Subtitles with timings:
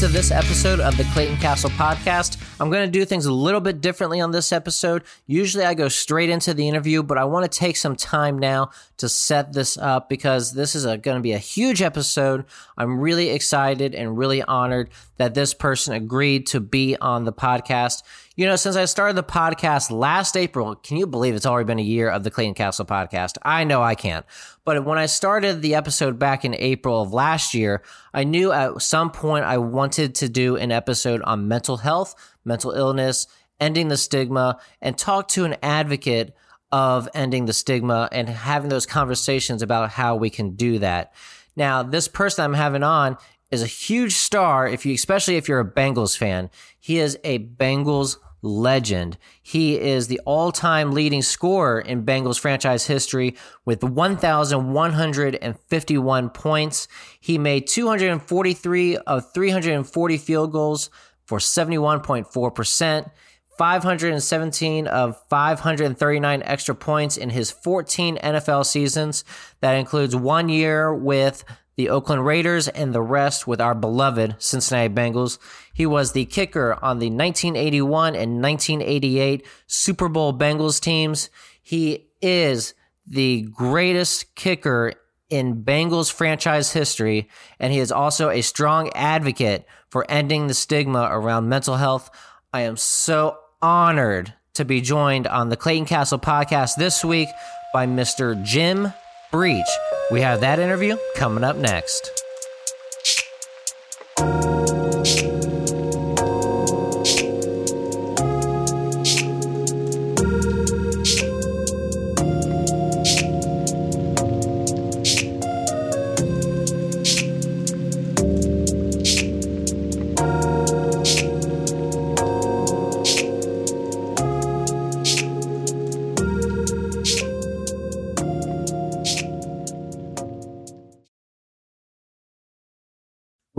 [0.00, 2.36] to this episode of the Clayton Castle Podcast.
[2.60, 5.04] I'm going to do things a little bit differently on this episode.
[5.28, 8.70] Usually I go straight into the interview, but I want to take some time now
[8.96, 12.44] to set this up because this is going to be a huge episode.
[12.76, 18.02] I'm really excited and really honored that this person agreed to be on the podcast.
[18.34, 21.78] You know, since I started the podcast last April, can you believe it's already been
[21.78, 23.38] a year of the Clayton Castle podcast?
[23.42, 24.26] I know I can't.
[24.64, 27.82] But when I started the episode back in April of last year,
[28.14, 32.70] I knew at some point I wanted to do an episode on mental health, mental
[32.72, 33.26] illness,
[33.60, 36.34] ending the stigma, and talk to an advocate
[36.72, 41.12] of ending the stigma and having those conversations about how we can do that.
[41.56, 43.16] Now, this person I'm having on
[43.50, 46.50] is a huge star if you especially if you're a Bengals fan.
[46.80, 49.18] He is a Bengals legend.
[49.42, 56.86] He is the all-time leading scorer in Bengals franchise history with 1151 points.
[57.18, 60.90] He made 243 of 340 field goals
[61.26, 63.10] for 71.4%.
[63.56, 69.22] 517 of 539 extra points in his 14 NFL seasons.
[69.60, 71.44] That includes one year with
[71.76, 75.38] the Oakland Raiders, and the rest with our beloved Cincinnati Bengals.
[75.72, 81.30] He was the kicker on the 1981 and 1988 Super Bowl Bengals teams.
[81.62, 82.74] He is
[83.06, 84.94] the greatest kicker
[85.30, 91.08] in Bengals franchise history, and he is also a strong advocate for ending the stigma
[91.10, 92.10] around mental health.
[92.52, 97.28] I am so honored to be joined on the Clayton Castle podcast this week
[97.72, 98.40] by Mr.
[98.44, 98.92] Jim
[99.34, 99.66] Breech.
[100.12, 102.13] We have that interview coming up next.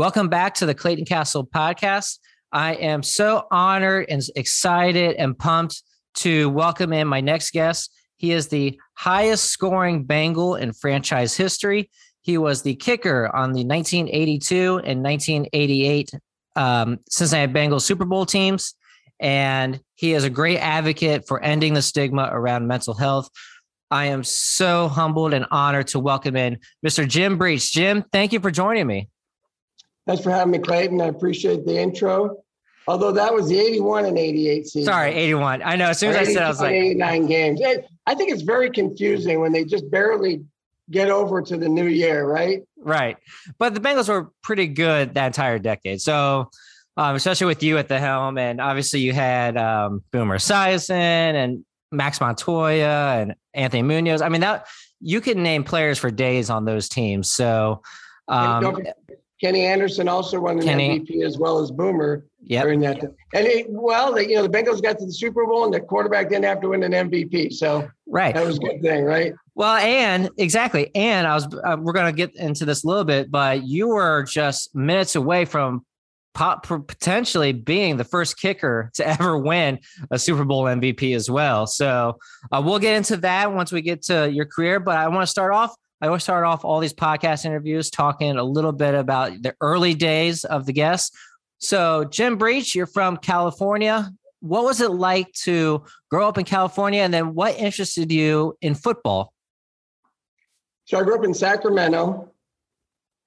[0.05, 2.19] Welcome back to the Clayton Castle podcast.
[2.51, 5.81] I am so honored and excited and pumped
[6.17, 7.91] to welcome in my next guest.
[8.17, 11.89] He is the highest scoring Bengal in franchise history.
[12.21, 16.11] He was the kicker on the 1982 and 1988
[16.55, 18.75] um, Cincinnati Bengals Super Bowl teams.
[19.19, 23.27] And he is a great advocate for ending the stigma around mental health.
[23.89, 27.07] I am so humbled and honored to welcome in Mr.
[27.07, 27.71] Jim Breech.
[27.71, 29.09] Jim, thank you for joining me.
[30.07, 31.01] Thanks for having me, Clayton.
[31.01, 32.37] I appreciate the intro.
[32.87, 34.85] Although that was the 81 and 88 season.
[34.85, 35.63] Sorry, 81.
[35.63, 35.89] I know.
[35.89, 37.61] As soon as I said, I was like 89 games.
[38.05, 40.43] I think it's very confusing when they just barely
[40.91, 42.61] get over to the new year, right?
[42.77, 43.17] Right.
[43.57, 46.01] But the Bengals were pretty good that entire decade.
[46.01, 46.51] So,
[46.95, 51.65] um, especially with you at the helm, and obviously you had um, Boomer Esiason and
[51.91, 54.21] Max Montoya and Anthony Munoz.
[54.21, 54.67] I mean, that
[55.01, 57.31] you can name players for days on those teams.
[57.31, 57.81] So,
[58.27, 58.77] um,
[59.41, 60.99] Kenny Anderson also won an Kenny.
[60.99, 62.63] MVP as well as Boomer yep.
[62.63, 63.01] during that.
[63.01, 63.15] Time.
[63.33, 65.81] And it, well, they, you know, the Bengals got to the Super Bowl and the
[65.81, 67.53] quarterback didn't have to win an MVP.
[67.53, 69.33] So right, that was a good thing, right?
[69.53, 73.03] Well, and exactly, and I was uh, we're going to get into this a little
[73.03, 75.85] bit, but you were just minutes away from
[76.33, 79.79] pop, potentially being the first kicker to ever win
[80.11, 81.67] a Super Bowl MVP as well.
[81.67, 82.19] So
[82.51, 84.79] uh, we'll get into that once we get to your career.
[84.79, 85.75] But I want to start off
[86.05, 89.95] I always start off all these podcast interviews talking a little bit about the early
[89.95, 91.17] days of the guests.
[91.57, 94.11] So, Jim Breech, you're from California.
[94.39, 97.01] What was it like to grow up in California?
[97.01, 99.33] And then what interested you in football?
[100.83, 102.31] So, I grew up in Sacramento.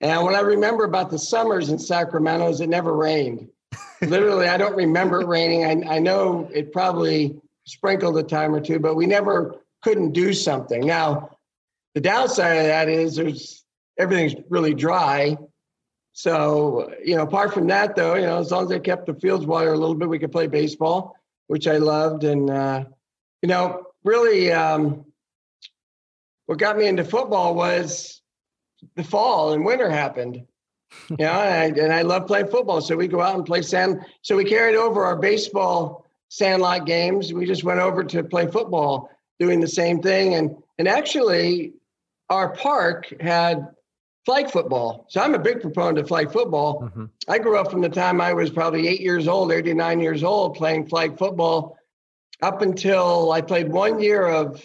[0.00, 3.48] And what I remember about the summers in Sacramento is it never rained.
[4.02, 5.64] Literally, I don't remember it raining.
[5.64, 10.32] I, I know it probably sprinkled a time or two, but we never couldn't do
[10.32, 10.86] something.
[10.86, 11.37] Now,
[11.94, 13.64] the downside of that is there's
[13.98, 15.36] everything's really dry.
[16.12, 19.14] So, you know, apart from that, though, you know, as long as they kept the
[19.14, 22.24] fields water a little bit, we could play baseball, which I loved.
[22.24, 22.84] And, uh,
[23.42, 25.04] you know, really um,
[26.46, 28.20] what got me into football was
[28.96, 30.42] the fall and winter happened.
[31.10, 32.80] you know, and I, and I love playing football.
[32.80, 34.00] So we go out and play sand.
[34.22, 37.32] So we carried over our baseball sandlot games.
[37.32, 40.34] We just went over to play football, doing the same thing.
[40.34, 41.74] And and actually,
[42.30, 43.66] our park had
[44.24, 45.06] flag football.
[45.08, 46.82] So I'm a big proponent of flag football.
[46.82, 47.06] Mm-hmm.
[47.28, 50.54] I grew up from the time I was probably eight years old, 89 years old,
[50.54, 51.78] playing flag football
[52.42, 54.62] up until I played one year of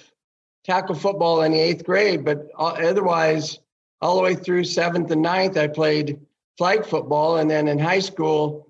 [0.65, 2.25] tackle football in the eighth grade.
[2.25, 3.60] But otherwise,
[4.01, 6.19] all the way through seventh and ninth, I played
[6.57, 7.38] flag football.
[7.38, 8.68] And then in high school,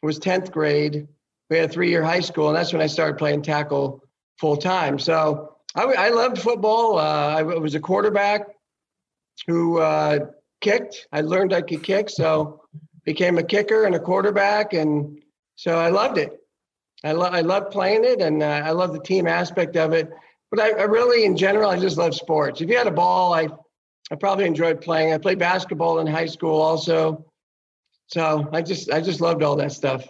[0.00, 1.08] it was 10th grade.
[1.50, 4.04] We had a three year high school, and that's when I started playing tackle
[4.38, 4.98] full time.
[5.00, 6.98] So I, I loved football.
[6.98, 8.46] Uh, I was a quarterback
[9.46, 10.20] who uh,
[10.60, 11.06] kicked.
[11.12, 12.62] I learned I could kick, so
[13.04, 15.20] became a kicker and a quarterback, and
[15.56, 16.32] so I loved it.
[17.04, 20.10] I love I love playing it, and uh, I love the team aspect of it.
[20.50, 22.60] But I, I, really, in general, I just love sports.
[22.60, 23.48] If you had a ball, I
[24.10, 25.12] I probably enjoyed playing.
[25.12, 27.26] I played basketball in high school also,
[28.06, 30.08] so I just I just loved all that stuff.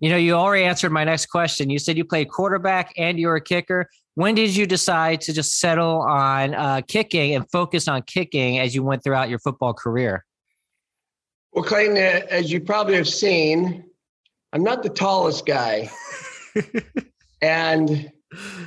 [0.00, 1.68] You know, you already answered my next question.
[1.68, 3.88] You said you played quarterback and you were a kicker.
[4.16, 8.74] When did you decide to just settle on uh, kicking and focus on kicking as
[8.74, 10.24] you went throughout your football career?
[11.52, 13.84] Well, Clayton, uh, as you probably have seen,
[14.52, 15.90] I'm not the tallest guy.
[17.42, 18.10] and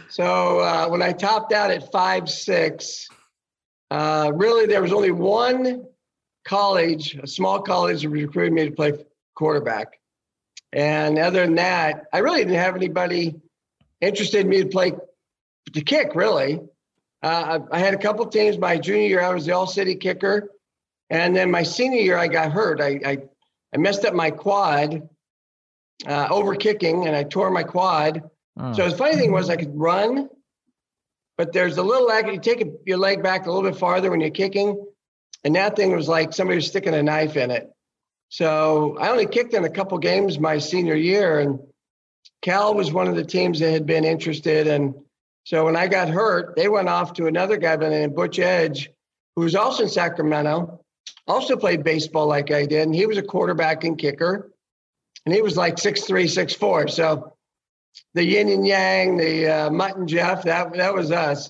[0.09, 3.07] so uh, when I topped out at five six,
[3.89, 5.85] uh, really there was only one
[6.44, 8.94] college, a small college, that recruited me to play
[9.35, 9.99] quarterback.
[10.73, 13.35] And other than that, I really didn't have anybody
[14.01, 14.94] interested in me to play
[15.74, 16.16] to kick.
[16.16, 16.60] Really,
[17.24, 18.58] uh, I, I, had a couple teams.
[18.58, 20.50] My junior year, I was the all city kicker,
[21.10, 22.81] and then my senior year, I got hurt.
[22.81, 23.18] I I,
[23.74, 25.08] I messed up my quad
[26.06, 28.30] uh, over kicking, and I tore my quad.
[28.60, 28.74] Oh.
[28.74, 30.30] So the funny thing was, I could run,
[31.38, 32.28] but there's a little leg.
[32.28, 34.86] You take your leg back a little bit farther when you're kicking,
[35.44, 37.72] and that thing was like somebody was sticking a knife in it.
[38.30, 41.60] So I only kicked in a couple games my senior year, and
[42.42, 44.68] Cal was one of the teams that had been interested.
[44.68, 44.96] And
[45.47, 48.38] so when I got hurt, they went off to another guy by the name Butch
[48.38, 48.91] Edge,
[49.33, 50.83] who was also in Sacramento,
[51.25, 54.51] also played baseball like I did, and he was a quarterback and kicker,
[55.25, 56.89] and he was like six three, six four.
[56.89, 57.31] So
[58.13, 61.49] the yin and yang, the uh, Mutt and Jeff, that that was us.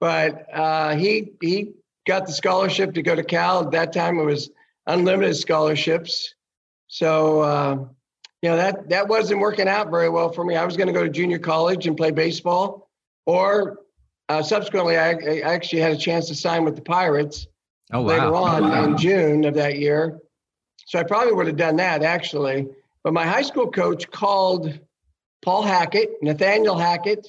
[0.00, 1.72] But uh, he he
[2.06, 3.64] got the scholarship to go to Cal.
[3.64, 4.50] At that time, it was
[4.86, 6.34] unlimited scholarships.
[6.88, 7.86] So uh,
[8.42, 10.56] you know that that wasn't working out very well for me.
[10.56, 12.89] I was going to go to junior college and play baseball,
[13.26, 13.78] or
[14.28, 17.46] uh, subsequently, I, I, actually had a chance to sign with the Pirates
[17.92, 18.06] oh, wow.
[18.06, 18.84] later on oh, wow.
[18.84, 20.20] in June of that year.
[20.86, 22.68] So I probably would have done that actually.
[23.02, 24.78] But my high school coach called
[25.42, 27.26] Paul Hackett, Nathaniel Hackett.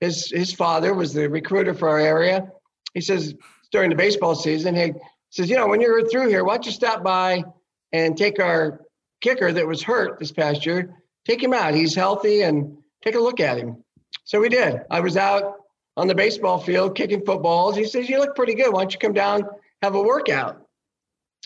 [0.00, 2.50] His his father was the recruiter for our area.
[2.92, 3.34] He says
[3.70, 4.92] during the baseball season, he
[5.30, 7.44] says, you know, when you're through here, why don't you stop by
[7.92, 8.80] and take our
[9.20, 10.94] kicker that was hurt this past year,
[11.24, 11.74] take him out.
[11.74, 13.82] He's healthy and take a look at him.
[14.24, 14.80] So we did.
[14.90, 15.56] I was out
[15.96, 17.76] on the baseball field kicking footballs.
[17.76, 18.72] He says, You look pretty good.
[18.72, 19.44] Why don't you come down,
[19.82, 20.66] have a workout?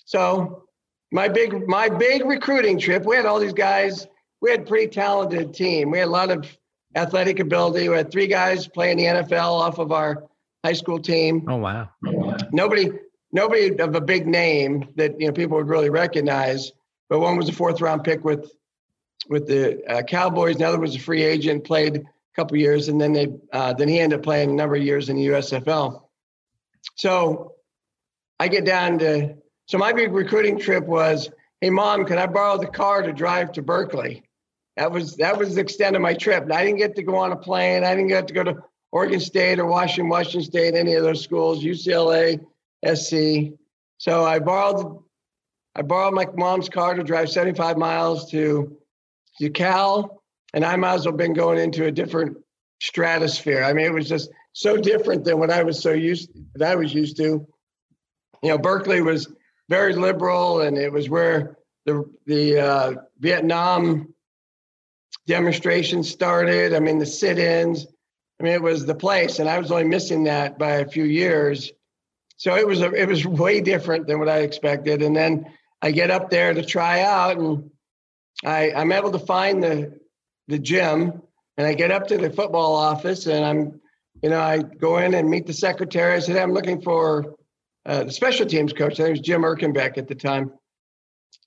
[0.04, 0.64] So
[1.12, 4.06] my big my big recruiting trip, we had all these guys.
[4.40, 5.90] We had a pretty talented team.
[5.90, 6.46] We had a lot of
[6.94, 7.88] athletic ability.
[7.88, 10.24] We had three guys playing the NFL off of our
[10.64, 11.44] high school team.
[11.48, 11.90] Oh wow.
[12.52, 12.90] Nobody
[13.32, 16.72] nobody of a big name that you know people would really recognize.
[17.08, 18.52] But one was a fourth round pick with
[19.28, 20.56] with the uh, Cowboys.
[20.56, 22.04] The other was a free agent, played
[22.38, 25.08] couple years, and then they uh, then he ended up playing a number of years
[25.08, 26.02] in the USFL.
[26.94, 27.54] So
[28.38, 29.34] I get down to
[29.66, 31.28] so my big recruiting trip was,
[31.60, 34.22] hey mom, can I borrow the car to drive to Berkeley?
[34.76, 36.44] That was that was the extent of my trip.
[36.44, 37.82] And I didn't get to go on a plane.
[37.82, 41.22] I didn't get to go to Oregon State or Washington, Washington State, any of those
[41.22, 42.38] schools, UCLA,
[42.86, 43.58] SC.
[43.98, 45.02] So I borrowed
[45.74, 48.78] I borrowed my mom's car to drive 75 miles to
[49.40, 50.17] to Cal,
[50.54, 52.36] and I might as well been going into a different
[52.80, 53.62] stratosphere.
[53.62, 56.74] I mean, it was just so different than what I was so used that I
[56.76, 57.46] was used to.
[58.42, 59.32] You know, Berkeley was
[59.68, 64.14] very liberal, and it was where the the uh, Vietnam
[65.26, 66.74] demonstrations started.
[66.74, 67.86] I mean, the sit-ins.
[68.40, 71.04] I mean, it was the place, and I was only missing that by a few
[71.04, 71.72] years.
[72.36, 75.02] So it was a, it was way different than what I expected.
[75.02, 75.52] And then
[75.82, 77.70] I get up there to try out, and
[78.44, 79.98] I I'm able to find the
[80.48, 81.22] the gym,
[81.56, 83.80] and I get up to the football office, and I'm
[84.22, 86.14] you know I go in and meet the secretary.
[86.14, 87.36] I said I'm looking for
[87.86, 88.94] uh, the special teams coach.
[88.94, 90.52] I think it was Jim Erkenbeck at the time.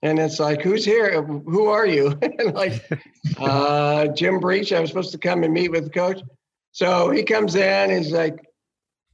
[0.04, 1.22] And it's like, who's here?
[1.22, 2.18] Who are you?
[2.22, 2.90] and like,
[3.38, 4.74] uh, Jim Breech.
[4.74, 6.22] I was supposed to come and meet with the coach.
[6.72, 7.92] So he comes in.
[7.92, 8.40] He's like,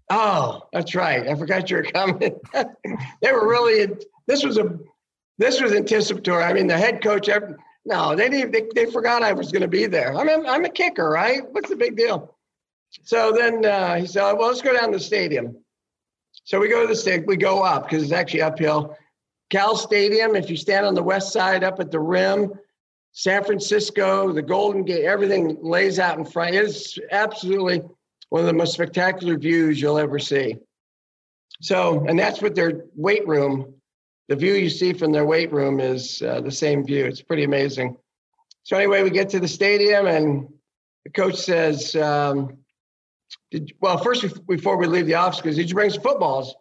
[0.10, 1.28] Oh, that's right.
[1.28, 2.40] I forgot you were coming.
[2.54, 3.94] they were really.
[4.26, 4.78] This was a.
[5.38, 6.44] This was anticipatory.
[6.44, 7.30] I mean, the head coach.
[7.88, 8.52] No, they didn't.
[8.52, 10.14] They, they forgot I was going to be there.
[10.14, 11.42] I mean, I'm a kicker, right?
[11.52, 12.36] What's the big deal?
[13.04, 15.56] So then uh, he said, "Well, let's go down to the stadium."
[16.44, 17.26] So we go to the stadium.
[17.28, 18.98] We go up because it's actually uphill.
[19.50, 20.36] Cal Stadium.
[20.36, 22.52] If you stand on the west side, up at the rim,
[23.14, 26.56] San Francisco, the Golden Gate, everything lays out in front.
[26.56, 27.84] It's absolutely
[28.28, 30.58] one of the most spectacular views you'll ever see.
[31.62, 33.76] So, and that's what their weight room
[34.28, 37.06] the view you see from their weight room is uh, the same view.
[37.06, 37.98] It's pretty amazing.
[38.64, 40.50] So anyway, we get to the stadium and
[41.06, 42.58] the coach says, um,
[43.52, 46.54] did, well, first before we leave the office, because did you bring some footballs?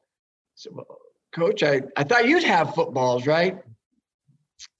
[0.54, 0.98] So, well,
[1.34, 3.58] coach, I, I thought you'd have footballs, right?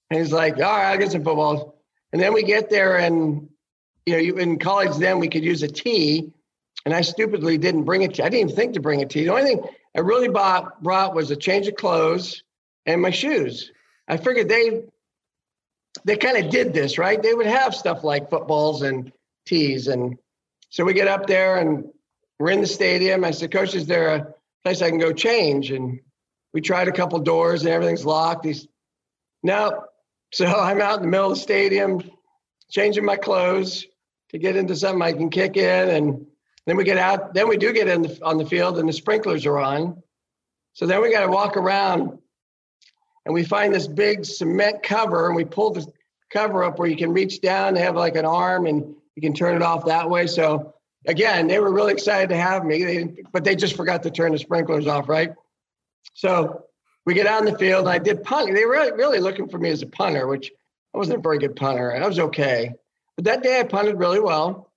[0.09, 1.73] And he's like, all right, I'll get some footballs.
[2.13, 3.49] And then we get there and,
[4.05, 6.31] you know, you, in college then we could use a tee.
[6.85, 8.17] And I stupidly didn't bring it.
[8.21, 9.25] I didn't even think to bring a tee.
[9.25, 9.63] The only thing
[9.93, 12.43] I really bought, brought was a change of clothes
[12.87, 13.71] and my shoes.
[14.07, 14.85] I figured they
[16.05, 17.21] they kind of did this, right?
[17.21, 19.11] They would have stuff like footballs and
[19.45, 19.87] tees.
[19.87, 20.17] And
[20.69, 21.85] so we get up there and
[22.39, 23.25] we're in the stadium.
[23.25, 25.71] I said, Coach, is there a place I can go change?
[25.71, 25.99] And
[26.53, 28.45] we tried a couple doors and everything's locked.
[28.45, 28.67] He's
[29.43, 29.85] no.
[30.31, 32.01] So I'm out in the middle of the stadium,
[32.69, 33.85] changing my clothes
[34.29, 35.89] to get into something I can kick in.
[35.89, 36.27] And
[36.67, 38.93] then we get out, then we do get in the, on the field and the
[38.93, 40.03] sprinklers are on.
[40.73, 42.19] So then we got to walk around
[43.27, 45.85] and we find this big cement cover and we pull the
[46.31, 49.33] cover up where you can reach down and have like an arm and you can
[49.33, 50.27] turn it off that way.
[50.27, 50.73] So
[51.05, 54.31] again, they were really excited to have me, they, but they just forgot to turn
[54.31, 55.33] the sprinklers off, right?
[56.13, 56.63] So
[57.05, 58.55] we get out in the field and I did punt.
[58.55, 60.49] They were really, really looking for me as a punter, which
[60.95, 61.93] I wasn't a very good punter.
[61.93, 62.71] I was okay.
[63.17, 64.71] But that day I punted really well.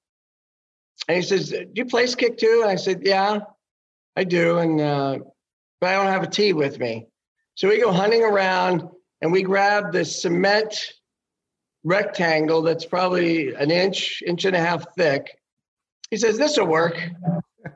[1.07, 2.63] And he says, Do you place kick too?
[2.65, 3.43] And I said, Yeah,
[4.17, 4.59] I do.
[4.59, 5.19] And uh,
[5.81, 7.07] but I don't have a tee with me.
[7.61, 8.89] So we go hunting around
[9.21, 10.95] and we grab this cement
[11.85, 15.39] rectangle that's probably an inch, inch and a half thick.
[16.11, 16.97] He says, This will work.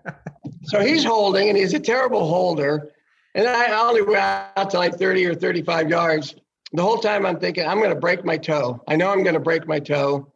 [0.62, 2.93] so he's holding and he's a terrible holder.
[3.35, 6.35] And I only went out to like 30 or 35 yards.
[6.73, 8.83] The whole time I'm thinking, I'm going to break my toe.
[8.88, 10.33] I know I'm going to break my toe.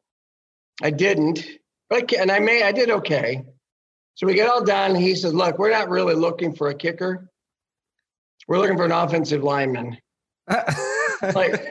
[0.82, 1.42] I didn't,
[1.88, 3.46] but and I may, I did okay.
[4.14, 4.94] So we get all done.
[4.94, 7.30] He says, Look, we're not really looking for a kicker.
[8.48, 9.98] We're looking for an offensive lineman.
[11.34, 11.70] like,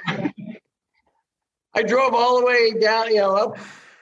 [1.74, 3.58] I drove all the way down, you know, up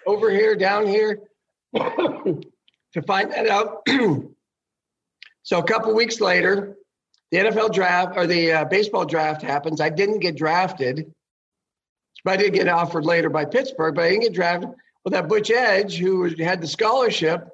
[0.06, 1.22] over here, down here
[1.76, 3.88] to find that out.
[5.44, 6.76] so a couple weeks later,
[7.32, 9.80] the NFL draft or the uh, baseball draft happens.
[9.80, 11.14] I didn't get drafted,
[12.26, 14.70] but I did get offered later by Pittsburgh, but I didn't get drafted.
[15.04, 17.48] Well, that Butch Edge, who had the scholarship,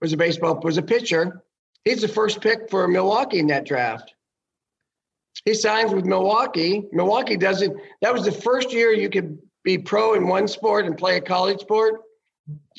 [0.00, 1.42] was a baseball, was a pitcher.
[1.84, 4.14] He's the first pick for Milwaukee in that draft.
[5.44, 6.84] He signs with Milwaukee.
[6.92, 7.76] Milwaukee doesn't.
[8.00, 11.20] That was the first year you could be pro in one sport and play a
[11.20, 12.02] college sport.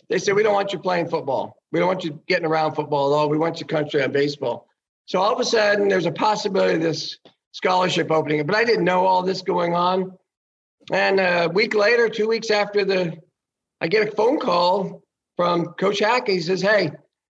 [0.09, 1.57] They said we don't want you playing football.
[1.71, 3.29] We don't want you getting around football at all.
[3.29, 4.67] We want you country on baseball.
[5.07, 7.17] So all of a sudden, there's a possibility of this
[7.51, 10.17] scholarship opening, but I didn't know all this going on.
[10.91, 13.17] And a week later, two weeks after the,
[13.81, 15.03] I get a phone call
[15.35, 16.27] from Coach Hack.
[16.27, 16.91] He says, "Hey,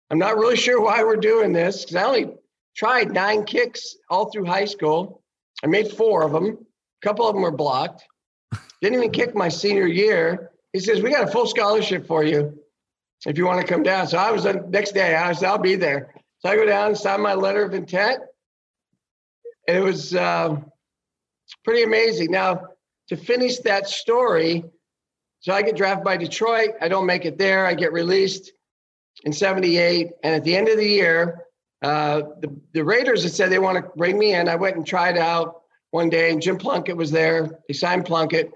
[0.10, 2.34] I'm not really sure why we're doing this because I only
[2.76, 5.22] tried nine kicks all through high school.
[5.64, 6.58] I made four of them.
[7.04, 8.04] A couple of them were blocked.
[8.82, 10.52] Didn't even kick my senior year.
[10.74, 12.60] He says, "We got a full scholarship for you
[13.26, 15.16] if you want to come down." So I was the next day.
[15.16, 18.22] I was, "I'll be there." So I go down and sign my letter of intent.
[19.68, 20.58] And it was uh,
[21.64, 22.32] pretty amazing.
[22.32, 22.68] Now,
[23.08, 24.64] to finish that story,
[25.40, 26.72] so I get drafted by Detroit.
[26.82, 27.66] I don't make it there.
[27.66, 28.52] I get released
[29.24, 30.12] in 78.
[30.24, 31.46] And at the end of the year,
[31.84, 34.48] uh, the, the Raiders had said they want to bring me in.
[34.48, 37.60] I went and tried out one day, and Jim Plunkett was there.
[37.68, 38.52] He signed Plunkett.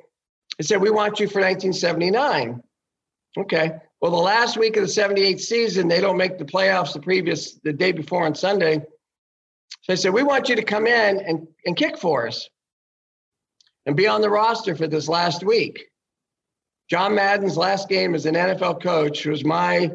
[0.57, 2.63] They said, We want you for 1979.
[3.37, 3.71] Okay.
[3.99, 7.55] Well, the last week of the 78 season, they don't make the playoffs the previous,
[7.55, 8.81] the day before on Sunday.
[9.81, 12.49] So I said, We want you to come in and, and kick for us
[13.85, 15.87] and be on the roster for this last week.
[16.89, 19.91] John Madden's last game as an NFL coach was my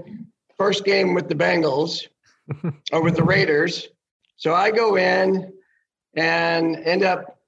[0.59, 2.09] first game with the Bengals
[2.93, 3.89] or with the Raiders.
[4.37, 5.53] So I go in
[6.17, 7.39] and end up,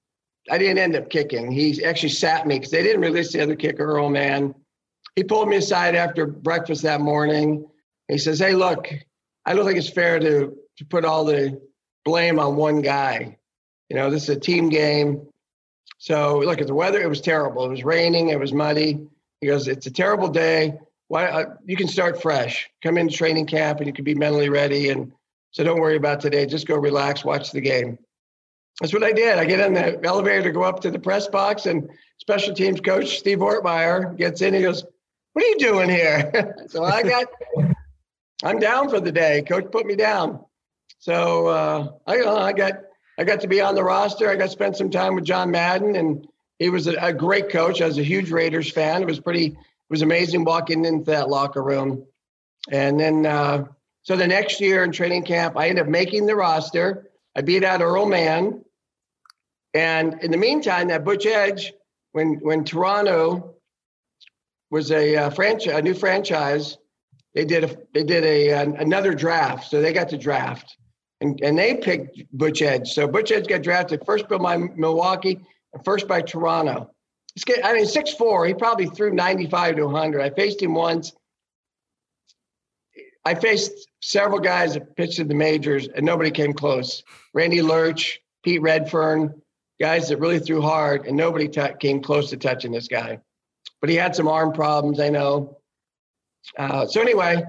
[0.51, 1.51] I didn't end up kicking.
[1.51, 4.55] He actually sat me because they didn't release the other kicker, Errol Mann.
[5.17, 7.67] he pulled me aside after breakfast that morning.
[8.09, 8.89] He says, Hey, look,
[9.47, 11.61] I don't think it's fair to, to put all the
[12.05, 13.39] blame on one guy.
[13.89, 15.27] You know, this is a team game.
[15.99, 17.01] So look at the weather.
[17.01, 17.65] It was terrible.
[17.65, 18.29] It was raining.
[18.29, 19.07] It was muddy.
[19.41, 20.79] He goes, It's a terrible day.
[21.09, 22.71] Why uh, you can start fresh.
[22.83, 24.89] Come into training camp and you can be mentally ready.
[24.89, 25.13] And
[25.51, 26.47] so don't worry about today.
[26.47, 27.99] Just go relax, watch the game.
[28.81, 29.39] That's what I did.
[29.39, 32.81] I get in the elevator to go up to the press box, and special teams
[32.81, 34.53] coach Steve Ortmayer gets in.
[34.53, 34.85] He goes,
[35.33, 36.57] what are you doing here?
[36.69, 37.27] so I got,
[38.43, 39.43] I'm down for the day.
[39.43, 40.45] Coach put me down.
[40.99, 42.75] So uh, I, I got,
[43.19, 44.29] I got to be on the roster.
[44.29, 46.27] I got to spend some time with John Madden, and
[46.59, 47.81] he was a, a great coach.
[47.81, 49.03] I was a huge Raiders fan.
[49.03, 49.57] It was pretty,
[49.91, 52.07] was amazing walking into that locker room.
[52.71, 53.67] And then, uh,
[54.03, 57.11] so the next year in training camp, I ended up making the roster.
[57.37, 58.65] I beat out Errol Mann,
[59.75, 61.73] And in the meantime, that Butch Edge,
[62.13, 63.57] when when Toronto
[64.71, 66.79] was a uh, franchise, a new franchise,
[67.35, 70.77] they did a they did a another draft, so they got to draft,
[71.21, 72.93] and and they picked Butch Edge.
[72.93, 75.41] So Butch Edge got drafted first by Milwaukee
[75.73, 76.94] and first by Toronto.
[77.65, 78.47] I mean, six four.
[78.47, 80.21] He probably threw ninety five to hundred.
[80.23, 81.13] I faced him once.
[83.25, 83.73] I faced
[84.03, 87.03] several guys that pitched in the majors, and nobody came close.
[87.33, 89.41] Randy Lerch, Pete Redfern,
[89.81, 93.19] guys that really threw hard, and nobody t- came close to touching this guy.
[93.81, 95.59] But he had some arm problems, I know.
[96.59, 97.43] Uh, so anyway,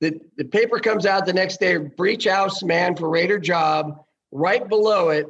[0.00, 4.04] the, the paper comes out the next day, Breech house man for Raider job.
[4.32, 5.26] Right below it,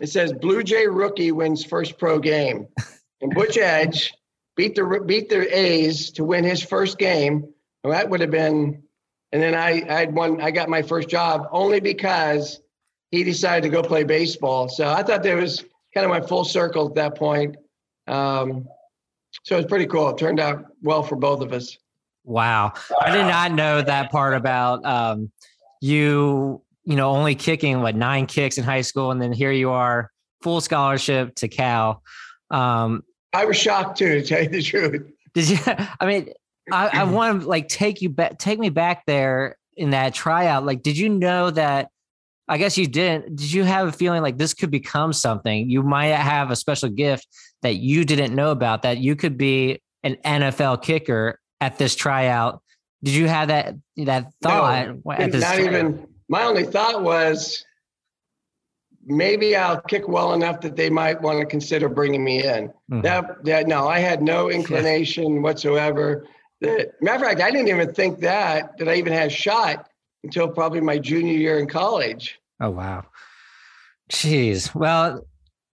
[0.00, 2.68] it says Blue Jay rookie wins first pro game.
[3.20, 4.12] And Butch Edge
[4.56, 7.52] beat the beat the A's to win his first game
[7.82, 8.82] well, that would have been,
[9.32, 10.40] and then I I had one.
[10.40, 12.60] I got my first job only because
[13.10, 14.68] he decided to go play baseball.
[14.68, 15.64] So I thought that was
[15.94, 17.56] kind of my full circle at that point.
[18.06, 18.68] Um,
[19.44, 20.08] so it was pretty cool.
[20.10, 21.78] It turned out well for both of us.
[22.24, 25.30] Wow, I did not know that part about um,
[25.80, 26.62] you.
[26.88, 30.10] You know, only kicking what nine kicks in high school, and then here you are,
[30.42, 32.02] full scholarship to Cal.
[32.50, 33.02] Um,
[33.34, 35.06] I was shocked too, to tell you the truth.
[35.34, 35.58] Did you?
[36.00, 36.30] I mean,
[36.72, 40.64] I, I want to like take you back, take me back there in that tryout.
[40.64, 41.90] Like, did you know that?
[42.50, 43.36] I guess you didn't.
[43.36, 45.68] Did you have a feeling like this could become something?
[45.68, 47.28] You might have a special gift
[47.60, 48.80] that you didn't know about.
[48.80, 52.62] That you could be an NFL kicker at this tryout.
[53.02, 55.42] Did you have that that thought no, at this?
[55.42, 55.74] Not tryout?
[55.74, 56.06] even.
[56.28, 57.64] My only thought was
[59.08, 62.68] maybe I'll kick well enough that they might want to consider bringing me in.
[62.68, 63.00] Mm-hmm.
[63.00, 66.26] That that no, I had no inclination whatsoever.
[66.60, 69.88] The, matter of fact, I didn't even think that that I even had a shot
[70.24, 72.38] until probably my junior year in college.
[72.60, 73.04] Oh wow,
[74.10, 74.74] jeez.
[74.74, 75.26] Well,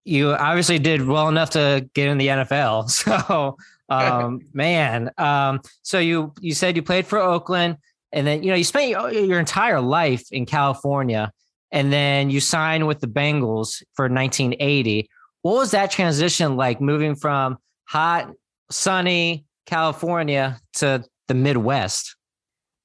[0.05, 2.85] you obviously did well enough to get in the NFL.
[2.89, 3.57] So,
[3.89, 7.77] um, man, um, so you you said you played for Oakland,
[8.11, 11.31] and then you know you spent your, entire life in California,
[11.71, 15.09] and then you signed with the Bengals for 1980.
[15.41, 18.31] What was that transition like, moving from hot,
[18.71, 22.15] sunny California to the Midwest?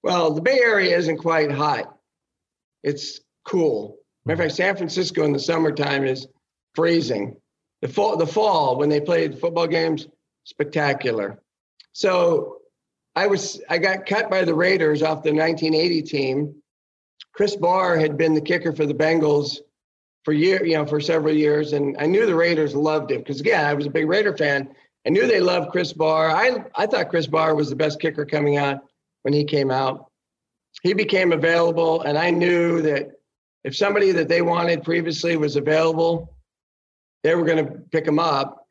[0.03, 1.97] Well, the Bay Area isn't quite hot.
[2.83, 3.99] It's cool.
[4.25, 4.49] Matter of mm-hmm.
[4.49, 6.27] fact, San Francisco in the summertime is
[6.75, 7.37] freezing.
[7.83, 10.07] The fall, the fall when they played football games,
[10.45, 11.41] spectacular.
[11.93, 12.60] So
[13.17, 16.55] I was I got cut by the Raiders off the 1980 team.
[17.33, 19.59] Chris Bahr had been the kicker for the Bengals
[20.25, 23.41] for year, you know, for several years, and I knew the Raiders loved him because
[23.41, 24.69] again, I was a big Raider fan,
[25.07, 26.31] I knew they loved Chris Bahr.
[26.31, 28.85] I, I thought Chris Bahr was the best kicker coming out
[29.23, 30.11] when he came out.
[30.83, 33.11] He became available, and I knew that
[33.65, 36.37] if somebody that they wanted previously was available,
[37.23, 38.67] they were going to pick him up.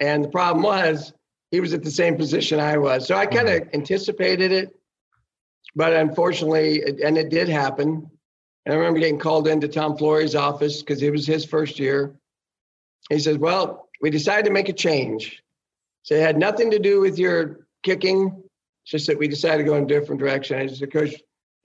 [0.00, 1.12] And the problem was
[1.54, 3.06] he was at the same position I was.
[3.06, 3.76] So I kind of mm-hmm.
[3.76, 4.74] anticipated it,
[5.76, 8.10] but unfortunately, and it did happen.
[8.66, 12.16] And I remember getting called into Tom Flores' office because it was his first year.
[13.08, 15.44] He says, Well, we decided to make a change.
[16.02, 18.42] So it had nothing to do with your kicking.
[18.82, 20.58] It's just that we decided to go in a different direction.
[20.58, 21.14] I said, Coach,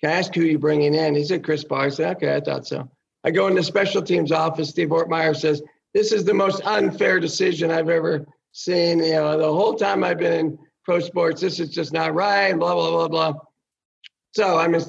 [0.02, 1.15] can I ask who you're bringing in?
[1.15, 1.86] He said, Chris Bahr.
[1.86, 2.88] I said, okay, I thought so.
[3.23, 4.69] I go in the special teams office.
[4.69, 5.63] Steve Ortmayer says,
[5.95, 8.99] this is the most unfair decision I've ever seen.
[8.99, 12.53] You know, the whole time I've been in pro sports, this is just not right,
[12.53, 13.33] blah, blah, blah, blah.
[14.33, 14.81] So I mean,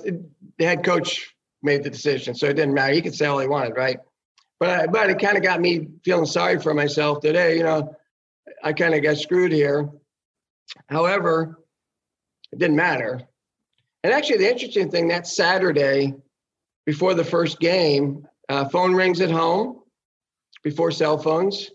[0.58, 2.34] the head coach made the decision.
[2.34, 2.92] So it didn't matter.
[2.92, 3.98] He could say all he wanted, right?
[4.58, 7.56] But, I, but it kind of got me feeling sorry for myself today.
[7.56, 7.96] You know,
[8.62, 9.88] I kind of got screwed here.
[10.88, 11.58] However,
[12.52, 13.22] it didn't matter.
[14.02, 16.14] And actually, the interesting thing that Saturday
[16.86, 19.80] before the first game, uh, phone rings at home
[20.62, 21.70] before cell phones.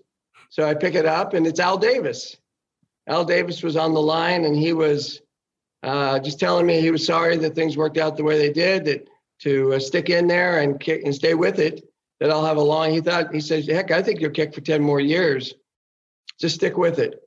[0.50, 2.38] So I pick it up, and it's Al Davis.
[3.08, 5.22] Al Davis was on the line, and he was
[5.84, 8.86] uh, just telling me he was sorry that things worked out the way they did.
[8.86, 9.08] That
[9.40, 11.84] to uh, stick in there and kick and stay with it.
[12.20, 12.92] That I'll have a long.
[12.92, 15.54] He thought he says, "Heck, I think you'll kick for ten more years."
[16.40, 17.22] just stick with it.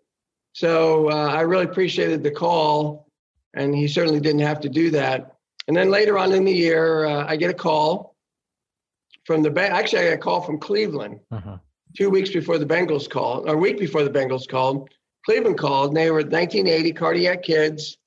[0.53, 3.09] So uh, I really appreciated the call,
[3.55, 5.37] and he certainly didn't have to do that.
[5.67, 8.17] And then later on in the year, uh, I get a call
[9.25, 9.73] from the bank.
[9.73, 11.59] Actually, I got a call from Cleveland uh-huh.
[11.97, 14.91] Two weeks before the Bengals called, or a week before the Bengals called.
[15.25, 17.99] Cleveland called, and they were 1980 cardiac kids.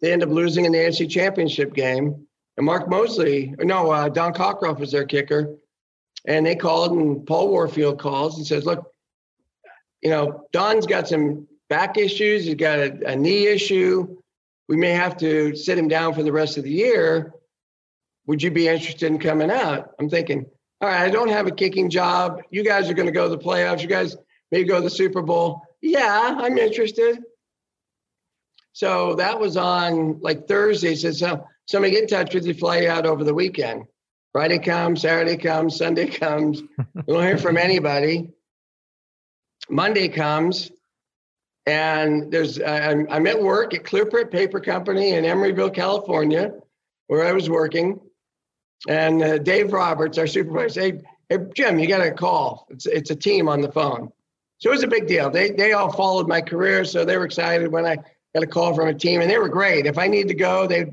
[0.00, 2.26] They ended up losing an AFC championship game.
[2.56, 5.56] And Mark Moseley, no, uh, Don Cockcroft was their kicker.
[6.26, 8.90] And they called, and Paul Warfield calls and says, Look,
[10.02, 12.44] you know, Don's got some back issues.
[12.44, 14.16] He's got a, a knee issue.
[14.68, 17.32] We may have to sit him down for the rest of the year.
[18.26, 19.92] Would you be interested in coming out?
[20.00, 20.46] I'm thinking,
[20.80, 22.42] all right, I don't have a kicking job.
[22.50, 23.80] You guys are going to go to the playoffs.
[23.80, 24.16] You guys
[24.50, 25.62] maybe go to the Super Bowl.
[25.80, 27.18] Yeah, I'm interested.
[28.72, 30.90] So that was on like Thursday.
[30.90, 33.84] He says, so somebody get in touch with you, fly you out over the weekend.
[34.32, 36.60] Friday comes, Saturday comes, Sunday comes.
[36.94, 38.28] we don't hear from anybody.
[39.70, 40.70] Monday comes,
[41.64, 46.52] and there's I'm, I'm at work at Clearprint Paper Company in Emeryville, California,
[47.06, 47.98] where I was working.
[48.88, 52.66] And uh, Dave Roberts, our supervisor, hey, hey Jim, you got a call.
[52.70, 54.12] It's it's a team on the phone.
[54.58, 55.30] So it was a big deal.
[55.30, 57.96] They they all followed my career, so they were excited when I
[58.34, 59.86] got a call from a team, and they were great.
[59.86, 60.92] If I needed to go, they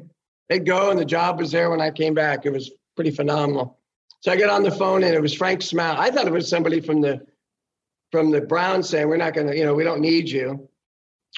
[0.49, 2.45] they'd go, and the job was there when I came back.
[2.45, 3.77] It was pretty phenomenal.
[4.21, 5.99] So I got on the phone, and it was Frank Smouse.
[5.99, 7.21] I thought it was somebody from the
[8.11, 10.69] from the Browns saying we're not going to, you know, we don't need you,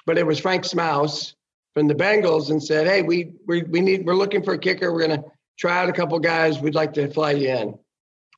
[0.06, 1.34] but it was Frank Smouse
[1.74, 4.94] from the Bengals and said, hey, we we we need we're looking for a kicker.
[4.94, 5.26] We're going to
[5.58, 6.60] try out a couple guys.
[6.60, 7.80] We'd like to fly you in.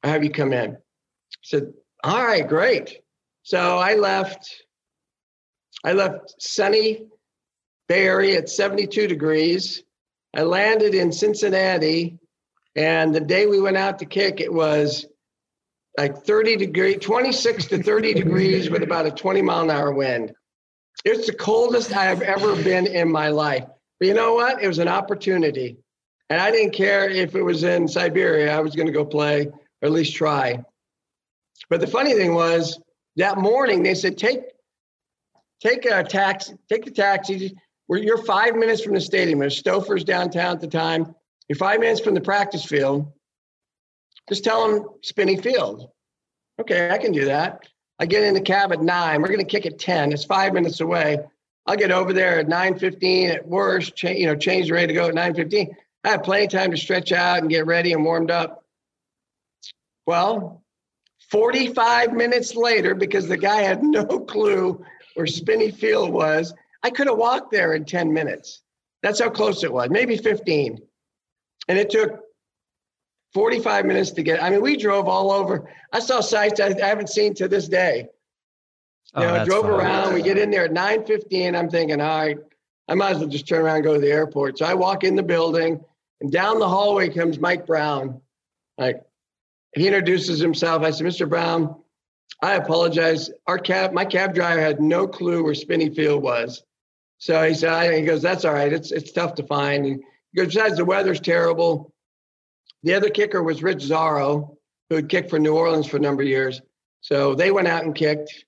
[0.03, 0.73] I have you come in.
[0.73, 0.77] I
[1.43, 2.99] said, all right, great.
[3.43, 4.63] So I left.
[5.83, 7.07] I left sunny
[7.87, 9.83] Bay Area at 72 degrees.
[10.35, 12.19] I landed in Cincinnati,
[12.75, 15.05] and the day we went out to kick, it was
[15.97, 20.33] like 30 degree, 26 to 30 degrees with about a 20 mile an hour wind.
[21.05, 23.65] It's the coldest I have ever been in my life.
[23.99, 24.61] But you know what?
[24.61, 25.77] It was an opportunity.
[26.29, 29.47] And I didn't care if it was in Siberia, I was going to go play
[29.47, 30.63] or at least try.
[31.69, 32.79] But the funny thing was
[33.15, 34.41] that morning they said, take
[35.61, 37.55] take a taxi, take the taxi.
[37.87, 39.39] Where you're five minutes from the stadium.
[39.39, 41.15] There's Stouffer's downtown at the time.
[41.47, 43.09] You're five minutes from the practice field.
[44.27, 45.89] Just tell them Spinney Field.
[46.59, 47.65] Okay, I can do that.
[47.99, 49.21] I get in the cab at nine.
[49.21, 50.11] We're going to kick at 10.
[50.11, 51.19] It's five minutes away.
[51.65, 55.07] I'll get over there at 9.15 at worst, cha- you know, change ready to go
[55.07, 55.69] at 9.15.
[56.07, 58.63] I had plenty of time to stretch out and get ready and warmed up.
[60.05, 60.63] Well,
[61.31, 67.07] 45 minutes later, because the guy had no clue where Spinney Field was, I could
[67.07, 68.61] have walked there in 10 minutes.
[69.03, 70.79] That's how close it was, maybe 15.
[71.67, 72.21] And it took
[73.33, 74.41] 45 minutes to get.
[74.41, 75.69] I mean, we drove all over.
[75.91, 78.07] I saw sites I, I haven't seen to this day.
[79.13, 79.73] You oh, know, I drove fun.
[79.73, 80.13] around.
[80.13, 81.57] We get in there at 9:15.
[81.57, 82.37] I'm thinking, all right,
[82.87, 84.57] I might as well just turn around and go to the airport.
[84.57, 85.83] So I walk in the building,
[86.21, 88.21] and down the hallway comes Mike Brown.
[88.77, 89.01] Like
[89.75, 90.83] he introduces himself.
[90.83, 91.27] I said, Mr.
[91.27, 91.75] Brown,
[92.41, 93.29] I apologize.
[93.47, 96.63] Our cab, my cab driver had no clue where Spinney Field was.
[97.19, 98.71] So he said, he goes, that's all right.
[98.71, 99.85] It's it's tough to find.
[99.85, 99.97] he
[100.35, 101.93] goes, besides the weather's terrible.
[102.83, 104.55] The other kicker was Rich Szaro,
[104.89, 106.61] who had kicked for New Orleans for a number of years.
[107.01, 108.45] So they went out and kicked.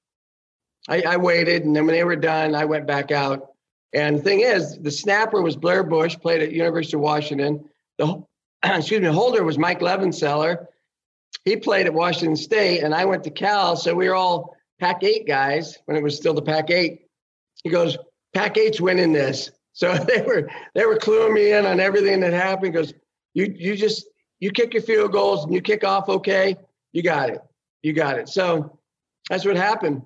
[0.88, 3.54] I, I waited, and then when they were done, I went back out.
[3.94, 7.66] And the thing is, the snapper was Blair Bush, played at University of Washington.
[7.98, 8.24] The
[8.64, 10.68] excuse me, holder was Mike Levenseller.
[11.46, 15.04] He played at Washington State, and I went to Cal, so we were all Pac
[15.04, 17.08] eight guys when it was still the Pac eight.
[17.64, 17.98] He goes,
[18.34, 19.52] Pac eight's winning this.
[19.74, 22.74] So they were they were cluing me in on everything that happened.
[22.74, 22.94] Because
[23.34, 24.08] you you just
[24.40, 26.56] you kick your field goals and you kick off okay,
[26.92, 27.42] you got it.
[27.82, 28.30] You got it.
[28.30, 28.78] So
[29.30, 30.02] that's what happened.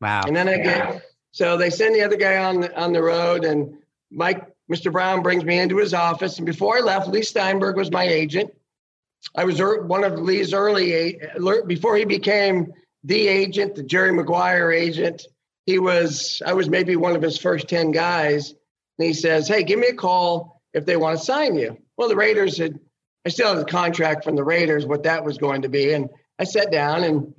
[0.00, 0.22] Wow.
[0.26, 1.02] And then I get
[1.34, 3.78] so they send the other guy on the, on the road, and
[4.12, 4.92] Mike, Mr.
[4.92, 6.38] Brown brings me into his office.
[6.38, 8.52] And before I left, Leigh Steinberg was my agent.
[9.34, 11.18] I was one of Leigh's early
[11.66, 15.26] before he became the agent, the Jerry Maguire agent.
[15.66, 18.54] He was I was maybe one of his first ten guys.
[18.98, 22.08] And he says, "Hey, give me a call if they want to sign you." Well,
[22.08, 22.78] the Raiders had.
[23.26, 26.10] I still had the contract from the Raiders, what that was going to be, and
[26.38, 27.34] I sat down and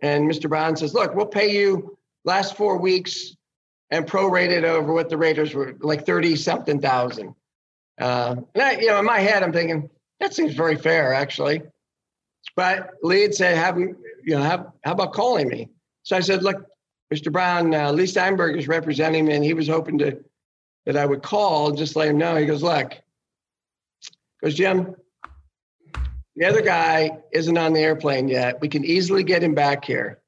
[0.00, 0.48] and Mr.
[0.48, 3.36] Brown says, "Look, we'll pay you last four weeks
[3.90, 7.34] and prorated over what the Raiders were like 30 something thousand.
[8.00, 11.62] Uh, and I, you know, in my head, I'm thinking that seems very fair, actually.
[12.56, 15.68] But Leigh had said, "Have you know, have, how about calling me?"
[16.02, 16.66] So I said, "Look,
[17.12, 17.30] Mr.
[17.30, 20.24] Brown, uh, Leigh Steinberg is representing me, and he was hoping to
[20.86, 22.94] that I would call and just let him know." He goes, "Look,"
[24.42, 24.96] goes Jim.
[26.36, 28.60] The other guy isn't on the airplane yet.
[28.60, 30.21] We can easily get him back here.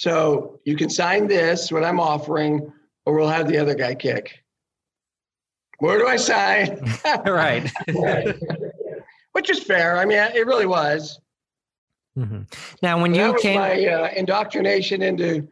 [0.00, 2.72] So you can sign this, what I'm offering,
[3.04, 4.42] or we'll have the other guy kick.
[5.78, 6.80] Where do I sign?
[7.26, 7.70] right.
[9.32, 9.98] Which is fair.
[9.98, 11.20] I mean, it really was.
[12.16, 12.44] Mm-hmm.
[12.80, 15.46] Now, when you came, my uh, indoctrination into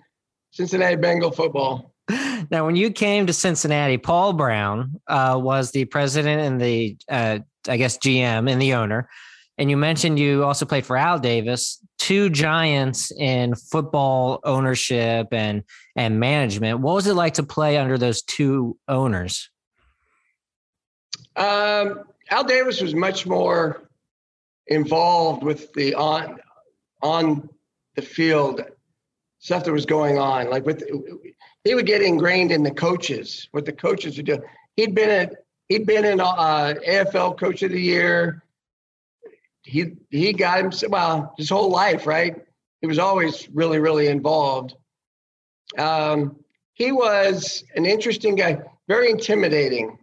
[0.50, 1.92] Cincinnati Bengal football.
[2.50, 7.40] Now, when you came to Cincinnati, Paul Brown uh, was the president and the, uh,
[7.68, 9.10] I guess, GM and the owner.
[9.58, 15.64] And you mentioned you also played for Al Davis, two giants in football ownership and
[15.96, 16.80] and management.
[16.80, 19.50] What was it like to play under those two owners?
[21.36, 23.88] Um, Al Davis was much more
[24.66, 26.38] involved with the on
[27.02, 27.48] on
[27.96, 28.62] the field
[29.38, 30.50] stuff that was going on.
[30.50, 30.84] Like with
[31.64, 34.42] he would get ingrained in the coaches, what the coaches would do.
[34.76, 38.42] He'd been at he'd been an uh, AFL Coach of the Year.
[39.62, 42.36] He he got him well his whole life, right?
[42.80, 44.74] He was always really really involved.
[45.76, 46.36] Um,
[46.74, 49.98] he was an interesting guy, very intimidating.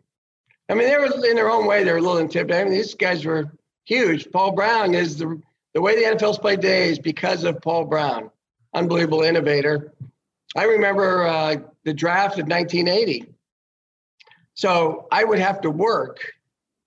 [0.69, 1.83] I mean, they were in their own way.
[1.83, 2.67] They were a little intimidating.
[2.67, 3.51] I mean, these guys were
[3.85, 4.31] huge.
[4.31, 5.41] Paul Brown is the
[5.73, 8.31] the way the NFL's played today is because of Paul Brown,
[8.73, 9.93] unbelievable innovator.
[10.55, 13.25] I remember uh, the draft of 1980.
[14.53, 16.19] So I would have to work.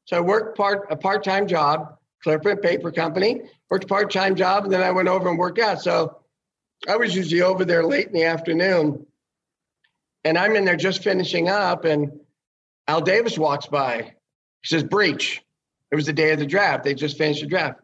[0.06, 4.72] So I worked part a part-time job, Clearprint Paper Company, worked a part-time job, and
[4.72, 5.80] then I went over and worked out.
[5.82, 6.18] So
[6.88, 9.06] I was usually over there late in the afternoon.
[10.24, 12.20] And I'm in there just finishing up, and
[12.86, 14.14] Al Davis walks by.
[14.62, 15.42] He says, Breech.
[15.90, 16.84] It was the day of the draft.
[16.84, 17.80] They just finished the draft.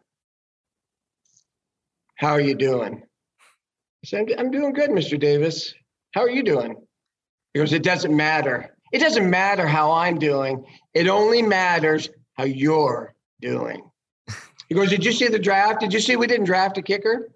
[2.15, 3.01] How are you doing?
[3.01, 5.19] I said, I'm doing good, Mr.
[5.19, 5.73] Davis.
[6.13, 6.75] How are you doing?
[7.53, 8.75] He goes, It doesn't matter.
[8.91, 10.65] It doesn't matter how I'm doing.
[10.93, 13.89] It only matters how you're doing.
[14.69, 15.79] He goes, Did you see the draft?
[15.79, 17.29] Did you see we didn't draft a kicker?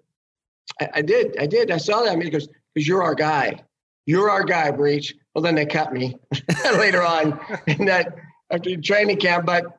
[0.80, 1.36] I, I did.
[1.38, 1.70] I did.
[1.70, 2.12] I saw that.
[2.12, 3.62] I mean, he goes, Because you're our guy.
[4.06, 5.14] You're our guy, Breech.
[5.34, 6.16] Well, then they cut me
[6.64, 8.14] later on in that
[8.50, 9.46] after training camp.
[9.46, 9.78] But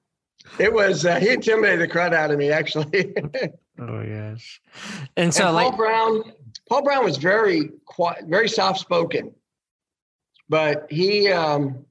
[0.60, 3.14] it was, uh, he intimidated the crowd out of me, actually.
[3.80, 4.60] oh, yes.
[5.18, 6.24] And so, and Paul like, Brown,
[6.70, 9.34] Paul Brown was very quiet, very soft spoken,
[10.48, 11.86] but he, um,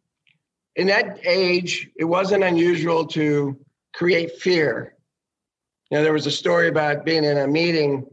[0.77, 3.59] in that age, it wasn't unusual to
[3.93, 4.95] create fear.
[5.91, 8.07] You know, there was a story about being in a meeting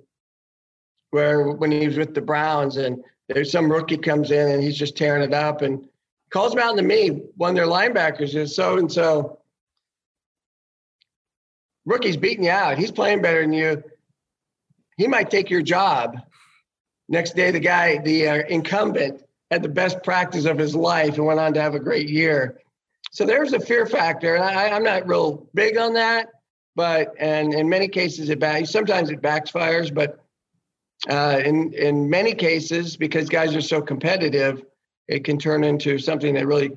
[1.11, 4.77] where when he was with the Browns and there's some rookie comes in and he's
[4.77, 5.87] just tearing it up and
[6.29, 7.09] calls him out to me.
[7.35, 9.39] One of their linebackers is so and so.
[11.85, 12.77] Rookie's beating you out.
[12.77, 13.83] He's playing better than you.
[14.97, 16.17] He might take your job.
[17.07, 21.25] Next day, the guy, the uh, incumbent, had the best practice of his life and
[21.25, 22.59] went on to have a great year.
[23.11, 26.27] So there's a fear factor, and I, am not real big on that.
[26.77, 28.67] But and in many cases, it back.
[28.67, 30.23] Sometimes it backfires, but
[31.09, 34.61] uh, in in many cases, because guys are so competitive,
[35.07, 36.69] it can turn into something that really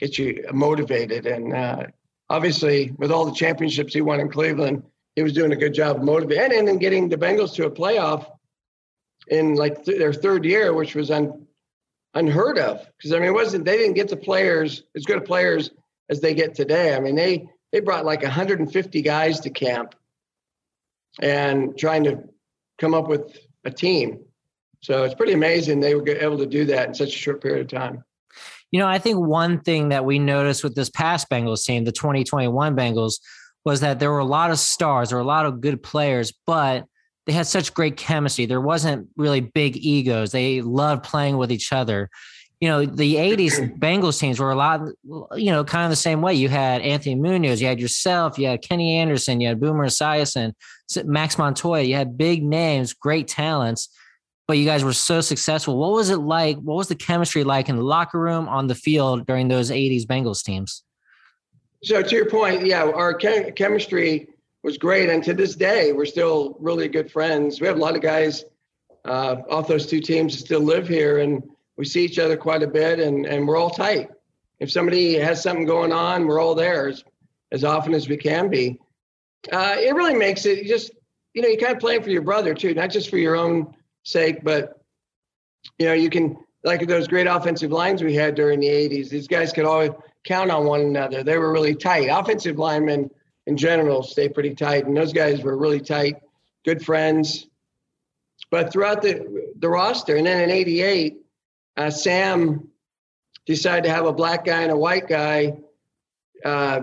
[0.00, 1.26] gets you motivated.
[1.26, 1.84] And uh,
[2.28, 4.82] obviously, with all the championships he won in Cleveland,
[5.14, 7.70] he was doing a good job of motivating and then getting the Bengals to a
[7.70, 8.26] playoff
[9.28, 11.46] in like th- their third year, which was un-
[12.14, 12.84] unheard of.
[12.98, 15.70] Because I mean, it wasn't they didn't get the players as good players
[16.10, 16.96] as they get today.
[16.96, 19.96] I mean, they they brought like 150 guys to camp
[21.20, 22.22] and trying to
[22.78, 24.20] come up with a team.
[24.80, 27.62] So it's pretty amazing they were able to do that in such a short period
[27.62, 28.04] of time.
[28.70, 31.90] You know, I think one thing that we noticed with this past Bengals team, the
[31.90, 33.14] 2021 Bengals,
[33.64, 36.32] was that there were a lot of stars, there were a lot of good players,
[36.46, 36.84] but
[37.26, 38.46] they had such great chemistry.
[38.46, 40.30] There wasn't really big egos.
[40.30, 42.08] They loved playing with each other.
[42.64, 44.80] You know, the 80s Bengals teams were a lot,
[45.36, 46.32] you know, kind of the same way.
[46.32, 50.54] You had Anthony Munoz, you had yourself, you had Kenny Anderson, you had Boomer Esiason,
[51.04, 51.82] Max Montoya.
[51.82, 53.90] You had big names, great talents,
[54.48, 55.76] but you guys were so successful.
[55.76, 56.56] What was it like?
[56.56, 60.06] What was the chemistry like in the locker room, on the field during those 80s
[60.06, 60.84] Bengals teams?
[61.82, 64.28] So, to your point, yeah, our chemistry
[64.62, 65.10] was great.
[65.10, 67.60] And to this day, we're still really good friends.
[67.60, 68.42] We have a lot of guys
[69.04, 71.42] uh, off those two teams that still live here, and
[71.76, 74.10] we see each other quite a bit, and, and we're all tight.
[74.60, 77.04] If somebody has something going on, we're all there as,
[77.50, 78.78] as often as we can be.
[79.52, 80.92] Uh, it really makes it just,
[81.34, 83.74] you know, you kind of playing for your brother too, not just for your own
[84.04, 84.80] sake, but,
[85.78, 89.28] you know, you can, like those great offensive lines we had during the 80s, these
[89.28, 89.90] guys could always
[90.24, 91.22] count on one another.
[91.22, 92.08] They were really tight.
[92.08, 93.10] Offensive linemen,
[93.46, 94.86] in general stay pretty tight.
[94.86, 96.16] And those guys were really tight,
[96.64, 97.46] good friends.
[98.50, 101.18] But throughout the, the roster, and then in 88,
[101.76, 102.68] uh, Sam
[103.46, 105.58] decided to have a black guy and a white guy
[106.44, 106.82] uh,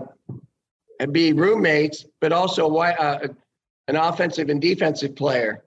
[1.00, 3.28] and be roommates, but also white, uh,
[3.88, 5.64] an offensive and defensive player.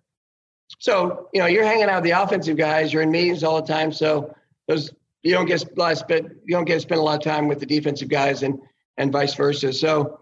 [0.78, 3.72] So, you know, you're hanging out with the offensive guys, you're in meetings all the
[3.72, 3.92] time.
[3.92, 4.34] So
[4.68, 7.48] those you don't get a spend, you don't get to spend a lot of time
[7.48, 8.60] with the defensive guys and
[8.96, 9.72] and vice versa.
[9.72, 10.20] So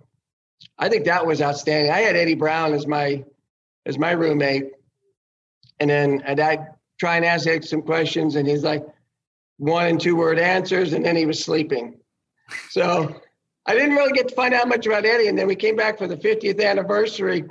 [0.79, 1.93] I think that was outstanding.
[1.93, 3.25] I had Eddie Brown as my
[3.85, 4.71] as my roommate,
[5.81, 6.69] and then and I
[7.03, 8.87] try and ask Eddie some questions, and he's like
[9.59, 11.99] one and two word answers, and then he was sleeping.
[12.71, 13.21] So
[13.67, 15.27] I didn't really get to find out much about Eddie.
[15.27, 17.43] And then we came back for the 50th anniversary,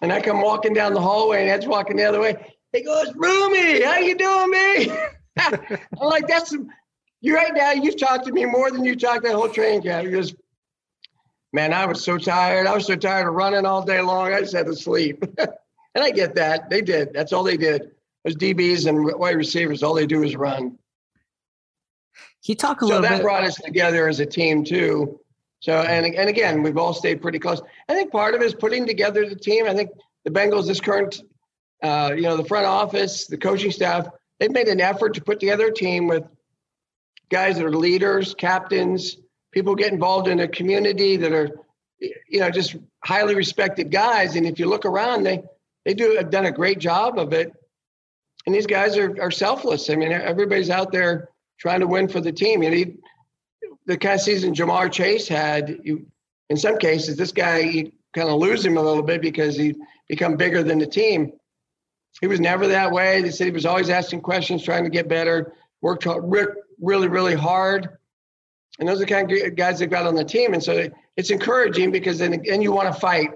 [0.00, 2.36] and I come walking down the hallway, and Ed's walking the other way.
[2.72, 4.92] He goes, "Roomy, how you doing, me?"
[6.00, 6.54] I'm like, "That's
[7.20, 7.72] you right now.
[7.72, 10.36] You've talked to me more than you talked that whole train camp." He goes,
[11.52, 12.66] man, I was so tired.
[12.68, 14.34] I was so tired of running all day long.
[14.34, 15.24] I just had to sleep.
[15.38, 16.68] and I get that.
[16.68, 17.14] They did.
[17.14, 17.90] That's all they did.
[18.24, 20.78] Those DBs and wide receivers, all they do is run.
[22.40, 23.08] He talked talk a little bit.
[23.08, 23.24] so little that bit?
[23.24, 25.20] brought us together as a team too.
[25.60, 27.60] So and and again, we've all stayed pretty close.
[27.88, 29.66] I think part of it is putting together the team.
[29.66, 29.90] I think
[30.24, 31.22] the Bengals, this current,
[31.82, 34.06] uh, you know, the front office, the coaching staff,
[34.38, 36.24] they've made an effort to put together a team with
[37.28, 39.16] guys that are leaders, captains,
[39.52, 41.50] people get involved in a community that are,
[42.00, 44.36] you know, just highly respected guys.
[44.36, 45.42] And if you look around, they
[45.84, 47.52] they do have done a great job of it.
[48.48, 49.90] And these guys are are selfless.
[49.90, 51.28] I mean, everybody's out there
[51.60, 52.62] trying to win for the team.
[52.62, 52.92] You know,
[53.84, 56.06] the kind of season Ja'Marr Chase had, you
[56.48, 59.74] in some cases, this guy you kind of lose him a little bit because he
[60.08, 61.32] become bigger than the team.
[62.22, 63.20] He was never that way.
[63.20, 67.98] They said he was always asking questions, trying to get better, worked really, really hard.
[68.78, 70.54] And those are the kind of guys that got on the team.
[70.54, 73.28] And so it's encouraging because then, then you want to fight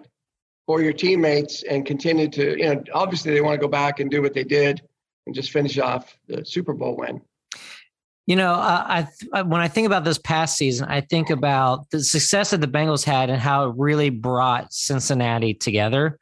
[0.65, 4.11] for your teammates and continue to, you know, obviously they want to go back and
[4.11, 4.81] do what they did
[5.27, 7.21] and just finish off the Super Bowl win.
[8.27, 9.09] You know, I
[9.43, 13.05] when I think about this past season, I think about the success that the Bengals
[13.05, 16.19] had and how it really brought Cincinnati together.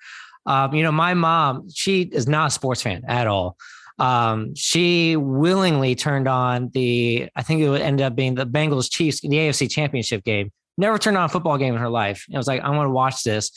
[0.46, 3.56] Um, you know, my mom, she is not a sports fan at all.
[3.98, 8.90] Um, she willingly turned on the, I think it would end up being the Bengals
[8.90, 10.50] Chiefs, the AFC Championship game.
[10.78, 12.24] Never turned on a football game in her life.
[12.32, 13.52] I was like, I want to watch this.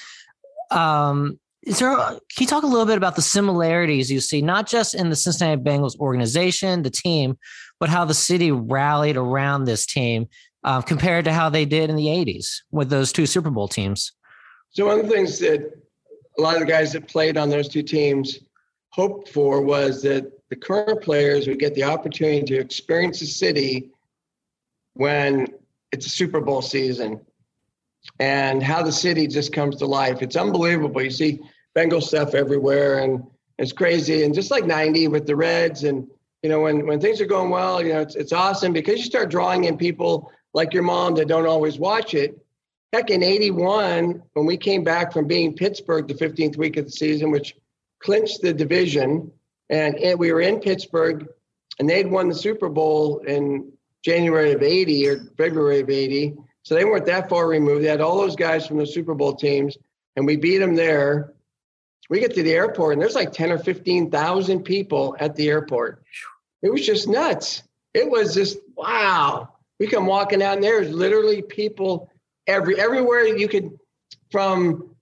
[0.69, 4.67] Um, is there, can you talk a little bit about the similarities you see, not
[4.67, 7.38] just in the Cincinnati Bengals organization, the team,
[7.80, 10.28] but how the city rallied around this team
[10.63, 14.12] uh, compared to how they did in the 80s with those two Super Bowl teams?
[14.71, 15.71] So, one of the things that
[16.38, 18.39] a lot of the guys that played on those two teams
[18.89, 23.91] hoped for was that the current players would get the opportunity to experience the city
[24.93, 25.47] when
[25.91, 27.21] it's a Super Bowl season
[28.19, 30.21] and how the city just comes to life.
[30.21, 31.02] It's unbelievable.
[31.02, 31.39] You see
[31.76, 33.26] Bengal stuff everywhere and
[33.58, 34.24] it's crazy.
[34.24, 36.08] And just like 90 with the Reds and
[36.44, 39.06] you know, when, when things are going well, you know, it's, it's awesome because you
[39.06, 42.38] start drawing in people like your mom that don't always watch it.
[42.92, 46.92] Heck, in 81, when we came back from being Pittsburgh the 15th week of the
[46.92, 47.56] season, which
[48.04, 49.32] clinched the division,
[49.70, 51.28] and it, we were in Pittsburgh,
[51.80, 53.72] and they'd won the Super Bowl in
[54.04, 56.36] January of 80 or February of 80.
[56.64, 57.84] So they weren't that far removed.
[57.84, 59.78] They had all those guys from the Super Bowl teams,
[60.18, 61.33] and we beat them there.
[62.10, 66.04] We get to the airport, and there's like 10 or 15,000 people at the airport.
[66.62, 67.63] It was just nuts.
[67.94, 69.50] It was just wow.
[69.80, 72.10] We come walking out, and there's literally people
[72.48, 73.78] every everywhere you could
[74.32, 74.96] from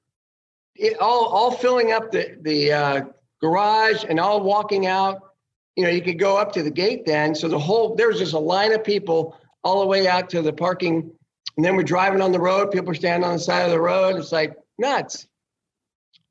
[0.75, 3.01] it, all all filling up the the uh,
[3.41, 5.21] garage and all walking out.
[5.75, 7.33] You know, you could go up to the gate then.
[7.35, 10.41] So the whole there was just a line of people all the way out to
[10.41, 11.11] the parking,
[11.55, 12.71] and then we're driving on the road.
[12.71, 14.17] People are standing on the side of the road.
[14.17, 15.27] It's like nuts.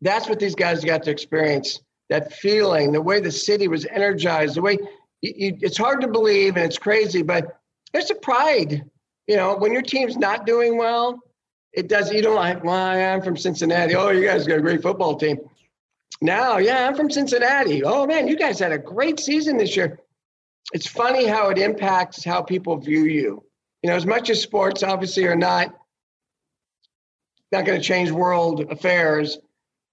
[0.01, 1.81] That's what these guys got to experience.
[2.09, 4.79] That feeling, the way the city was energized, the way
[5.23, 7.61] you, you, it's hard to believe and it's crazy, but
[7.93, 8.85] there's a pride.
[9.27, 11.21] You know, when your team's not doing well,
[11.73, 12.13] it does.
[12.13, 13.95] You don't like, well, I'm from Cincinnati.
[13.95, 15.39] Oh, you guys got a great football team.
[16.21, 17.85] Now, yeah, I'm from Cincinnati.
[17.85, 20.01] Oh man, you guys had a great season this year.
[20.73, 23.45] It's funny how it impacts how people view you.
[23.83, 25.75] You know, as much as sports obviously are not
[27.53, 29.39] not going to change world affairs,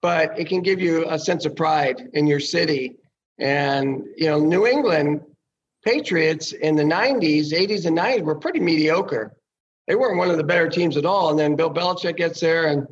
[0.08, 2.96] but it can give you a sense of pride in your city.
[3.39, 5.22] And you know, New England
[5.84, 9.38] Patriots in the 90s, 80s, and 90s were pretty mediocre
[9.88, 11.30] they weren't one of the better teams at all.
[11.30, 12.88] And then Bill Belichick gets there, and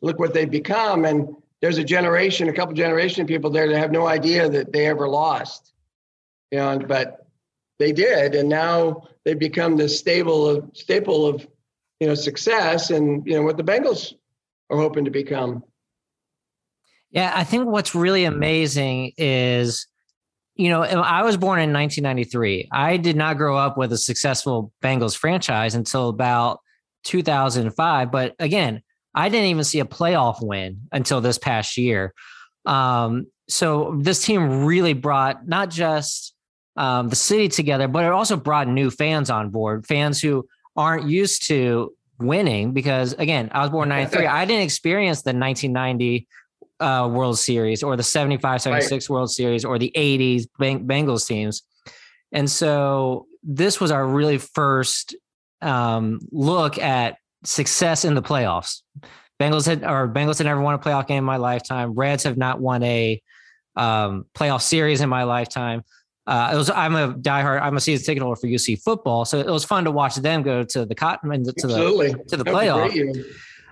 [0.00, 1.04] look what they've become.
[1.04, 4.72] And there's a generation, a couple generation of people there that have no idea that
[4.72, 5.72] they ever lost.
[6.50, 7.26] You know, but
[7.78, 11.46] they did, and now they've become this stable of staple of
[11.98, 14.14] you know success, and you know what the Bengals
[14.70, 15.64] are hoping to become.
[17.10, 19.86] Yeah, I think what's really amazing is
[20.60, 22.68] you know, I was born in 1993.
[22.70, 26.60] I did not grow up with a successful Bengals franchise until about
[27.04, 28.10] 2005.
[28.12, 28.82] But again,
[29.14, 32.12] I didn't even see a playoff win until this past year.
[32.66, 36.34] Um, so this team really brought not just
[36.76, 40.46] um, the city together, but it also brought new fans on board, fans who
[40.76, 42.72] aren't used to winning.
[42.72, 44.26] Because again, I was born in 93.
[44.26, 46.28] I didn't experience the 1990
[46.80, 49.14] uh, World Series or the 75 76 right.
[49.14, 51.62] World Series or the 80s Beng- Bengals teams.
[52.32, 55.14] And so this was our really first
[55.62, 58.82] um, look at success in the playoffs.
[59.40, 61.92] Bengals had or Bengals had never won a playoff game in my lifetime.
[61.94, 63.20] Reds have not won a
[63.76, 65.82] um, playoff series in my lifetime.
[66.26, 69.38] uh, it was I'm a diehard I'm a season ticket holder for UC football, so
[69.38, 72.12] it was fun to watch them go to the cotton to Absolutely.
[72.12, 73.24] the to the playoff.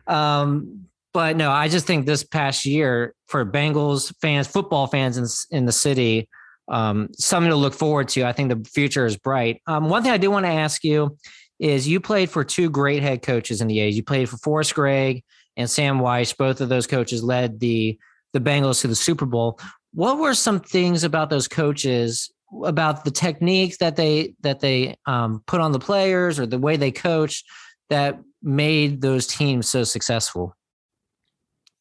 [0.06, 5.56] Um, but no, I just think this past year for Bengals fans, football fans in
[5.56, 6.28] in the city,
[6.68, 8.24] um, something to look forward to.
[8.24, 9.62] I think the future is bright.
[9.66, 11.16] Um, one thing I do want to ask you
[11.58, 13.96] is you played for two great head coaches in the A's.
[13.96, 15.24] You played for Forrest Gregg
[15.56, 16.36] and Sam Wyche.
[16.36, 17.98] Both of those coaches led the
[18.32, 19.58] the Bengals to the Super Bowl.
[19.94, 22.30] What were some things about those coaches
[22.64, 26.76] about the techniques that they that they um, put on the players or the way
[26.76, 27.46] they coached
[27.90, 30.54] that made those teams so successful?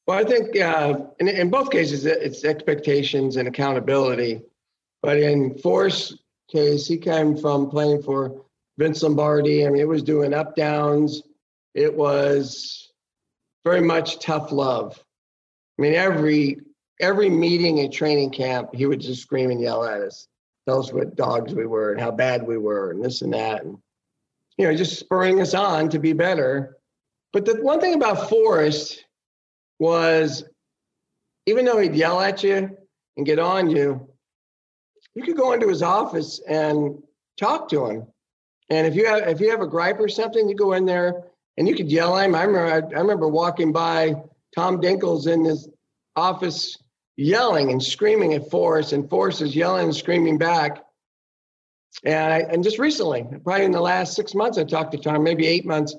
[0.08, 4.41] Well, I think uh, in, in both cases it's expectations and accountability.
[5.03, 6.18] But in Forrest's
[6.49, 8.45] case, he came from playing for
[8.78, 9.66] Vince Lombardi.
[9.66, 11.24] I mean, it was doing up downs.
[11.76, 12.91] It was
[13.66, 15.03] very much tough love.
[15.78, 16.62] I mean, every
[16.99, 20.28] every meeting and training camp, he would just scream and yell at us,
[20.68, 23.64] tell us what dogs we were and how bad we were and this and that,
[23.64, 23.78] and
[24.58, 26.78] you know, just spurring us on to be better.
[27.34, 29.03] But the one thing about Forrest
[29.80, 30.44] was,
[31.46, 32.78] even though he'd yell at you
[33.16, 34.08] and get on you,
[35.16, 37.02] you could go into his office and
[37.40, 38.08] talk to him.
[38.70, 41.24] And if you have if you have a gripe or something, you go in there
[41.58, 42.36] and you could yell at him.
[42.36, 44.16] I remember I, I remember walking by
[44.56, 45.70] Tom Dinkel's in his
[46.16, 46.78] office
[47.16, 50.84] yelling and screaming at Forrest, and Forrest is yelling and screaming back.
[52.04, 55.24] And I, and just recently, probably in the last six months, I talked to Tom,
[55.24, 55.96] maybe eight months.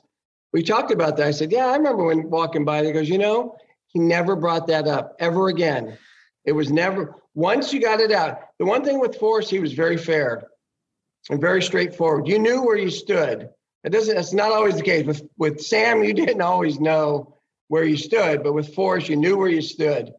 [0.53, 1.27] We talked about that.
[1.27, 3.57] I said, "Yeah, I remember when walking by." He goes, "You know,
[3.89, 5.99] he never brought that up ever again.
[6.45, 8.41] It was never once you got it out.
[8.59, 10.49] The one thing with Forrest, he was very fair
[11.31, 12.29] and very straightforward.
[12.29, 13.51] You knew where you stood.
[13.85, 14.15] It doesn't.
[14.15, 15.07] That's not always the case.
[15.07, 17.37] With with Sam, you didn't always know
[17.69, 20.13] where you stood, but with Forrest, you knew where you stood,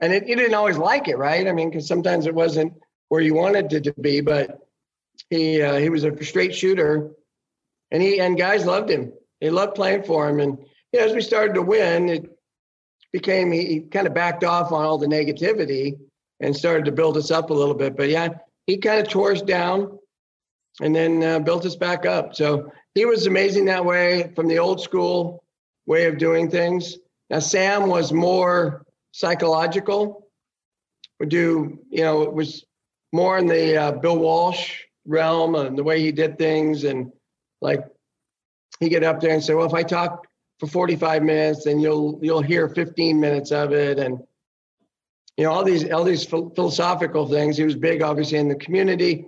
[0.00, 1.46] and it, you didn't always like it, right?
[1.46, 2.72] I mean, because sometimes it wasn't
[3.08, 4.58] where you wanted it to be, but
[5.30, 7.12] he uh, he was a straight shooter,
[7.90, 9.12] and he and guys loved him.
[9.40, 10.58] They loved playing for him, and
[10.92, 12.33] you know, as we started to win, it
[13.14, 15.96] became he, he kind of backed off on all the negativity
[16.40, 17.96] and started to build us up a little bit.
[17.96, 18.28] But yeah,
[18.66, 19.96] he kind of tore us down
[20.80, 22.34] and then uh, built us back up.
[22.34, 25.44] So he was amazing that way from the old school
[25.86, 26.98] way of doing things.
[27.30, 30.26] Now Sam was more psychological.
[31.20, 32.64] Would do you know it was
[33.12, 37.12] more in the uh, Bill Walsh realm and the way he did things and
[37.60, 37.84] like
[38.80, 40.26] he get up there and say, well, if I talk
[40.66, 44.18] for 45 minutes, and you'll you'll hear 15 minutes of it and
[45.36, 47.56] you know all these all these philosophical things.
[47.56, 49.26] He was big, obviously, in the community.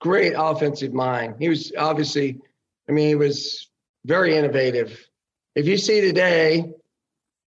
[0.00, 1.36] Great offensive mind.
[1.38, 2.40] He was obviously,
[2.88, 3.68] I mean, he was
[4.04, 5.06] very innovative.
[5.54, 6.72] If you see today,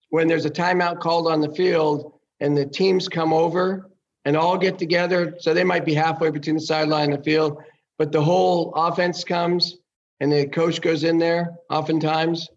[0.09, 3.89] when there's a timeout called on the field and the teams come over
[4.25, 7.61] and all get together, so they might be halfway between the sideline and the field,
[7.97, 9.77] but the whole offense comes
[10.19, 11.55] and the coach goes in there.
[11.69, 12.47] Oftentimes,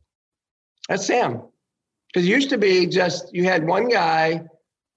[0.89, 1.43] that's Sam.
[2.09, 4.43] Because it used to be just you had one guy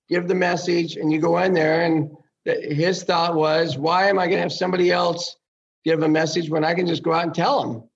[0.10, 2.12] give the message and you go in there and
[2.46, 5.36] his thought was why am i going to have somebody else
[5.84, 7.90] give a message when i can just go out and tell them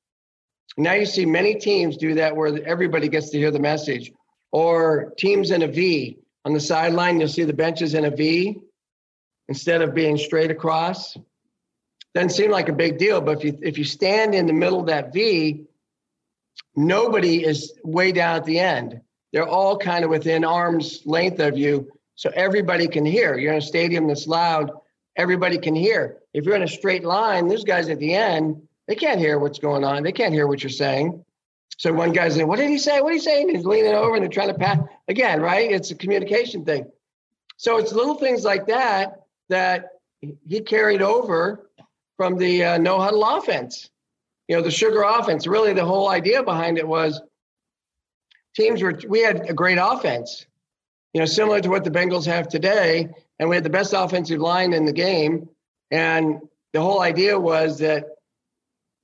[0.77, 4.11] now you see many teams do that where everybody gets to hear the message.
[4.51, 8.59] Or teams in a v on the sideline you'll see the benches in a v
[9.47, 11.17] instead of being straight across.
[12.15, 14.79] Doesn't seem like a big deal but if you if you stand in the middle
[14.79, 15.65] of that v
[16.75, 19.01] nobody is way down at the end
[19.31, 23.37] they're all kind of within arm's length of you so everybody can hear.
[23.37, 24.71] You're in a stadium that's loud,
[25.15, 26.17] everybody can hear.
[26.33, 29.59] If you're in a straight line, there's guys at the end, they can't hear what's
[29.59, 30.03] going on.
[30.03, 31.23] They can't hear what you're saying.
[31.77, 33.01] So one guy's saying, What did he say?
[33.01, 33.41] What did he say?
[33.41, 34.79] And he's leaning over and they're trying to pass.
[35.07, 35.71] Again, right?
[35.71, 36.85] It's a communication thing.
[37.57, 39.91] So it's little things like that that
[40.47, 41.69] he carried over
[42.17, 43.89] from the uh, no huddle offense.
[44.49, 45.47] You know, the sugar offense.
[45.47, 47.21] Really, the whole idea behind it was
[48.57, 50.45] teams were, we had a great offense
[51.13, 53.09] you know, similar to what the Bengals have today.
[53.39, 55.49] And we had the best offensive line in the game.
[55.91, 56.39] And
[56.73, 58.05] the whole idea was that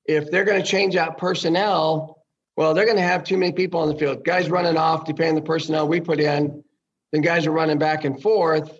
[0.05, 2.23] if they're going to change out personnel,
[2.57, 4.23] well, they're going to have too many people on the field.
[4.23, 6.63] Guys running off, depending on the personnel we put in,
[7.11, 8.79] then guys are running back and forth.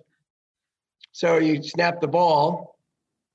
[1.14, 2.78] So you snap the ball,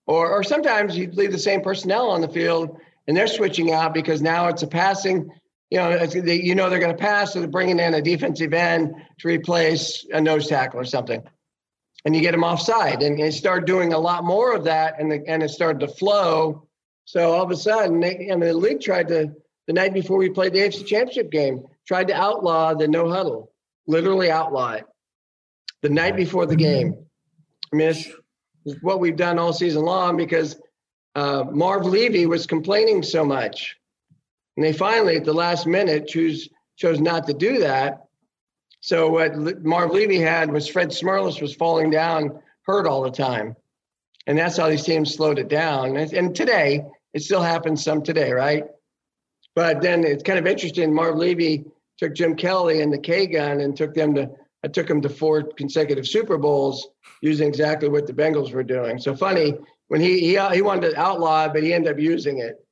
[0.06, 3.94] or or sometimes you leave the same personnel on the field and they're switching out
[3.94, 5.30] because now it's a passing
[5.70, 8.52] you know, they, you know they're going to pass, so they're bringing in a defensive
[8.52, 11.22] end to replace a nose tackle or something,
[12.04, 15.10] and you get them offside, and they start doing a lot more of that, and
[15.10, 16.66] the, and it started to flow.
[17.04, 19.32] So all of a sudden, they, mean, the league tried to
[19.68, 23.52] the night before we played the AFC Championship game, tried to outlaw the no huddle,
[23.86, 24.86] literally outlaw it.
[25.82, 26.96] The night before the game,
[27.72, 27.94] I mean,
[28.82, 30.56] what we've done all season long because
[31.14, 33.76] uh, Marv Levy was complaining so much.
[34.56, 38.04] And they finally, at the last minute, choose, chose not to do that.
[38.80, 43.56] So what Marv Levy had was Fred Smerlas was falling down hurt all the time.
[44.26, 45.96] And that's how these teams slowed it down.
[45.96, 48.64] And today, it still happens some today, right?
[49.54, 50.94] But then it's kind of interesting.
[50.94, 51.64] Marv Levy
[51.98, 54.30] took Jim Kelly and the K gun and took them to
[54.62, 56.88] I took them to four consecutive Super Bowls
[57.22, 58.98] using exactly what the Bengals were doing.
[58.98, 59.54] So funny
[59.90, 62.64] when he he he wanted to outlaw it, but he ended up using it.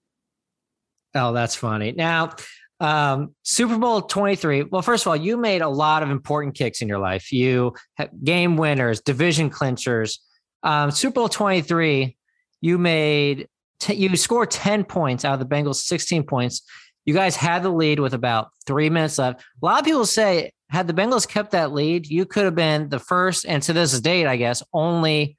[1.17, 1.91] Oh, that's funny.
[1.91, 2.31] Now,
[2.79, 4.65] um, Super Bowl 23.
[4.65, 7.33] Well, first of all, you made a lot of important kicks in your life.
[7.33, 7.75] You
[8.23, 10.19] game winners, division clinchers.
[10.63, 12.17] Um, Super Bowl 23,
[12.61, 13.49] you made
[13.81, 16.63] t- you scored 10 points out of the Bengals 16 points.
[17.05, 19.41] You guys had the lead with about three minutes left.
[19.41, 22.91] A lot of people say had the Bengals kept that lead, you could have been
[22.91, 25.38] the first, and to this date, I guess, only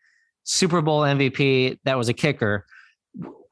[0.50, 2.66] Super Bowl MVP that was a kicker.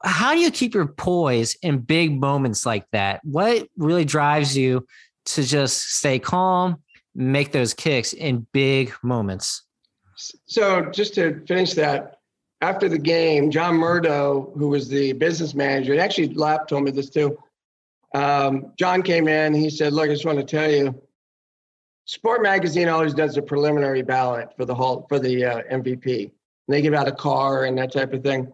[0.02, 3.20] How do you keep your poise in big moments like that?
[3.22, 4.84] What really drives you
[5.26, 6.82] to just stay calm,
[7.14, 9.62] make those kicks in big moments?
[10.46, 12.16] So, just to finish that,
[12.62, 16.90] after the game, John Murdough, who was the business manager, and actually Lap told me
[16.90, 17.38] this too.
[18.12, 19.54] Um, John came in.
[19.54, 21.00] He said, "Look, I just want to tell you,
[22.06, 26.32] Sport Magazine always does a preliminary ballot for the whole for the uh, MVP.
[26.68, 28.52] They give out a car and that type of thing.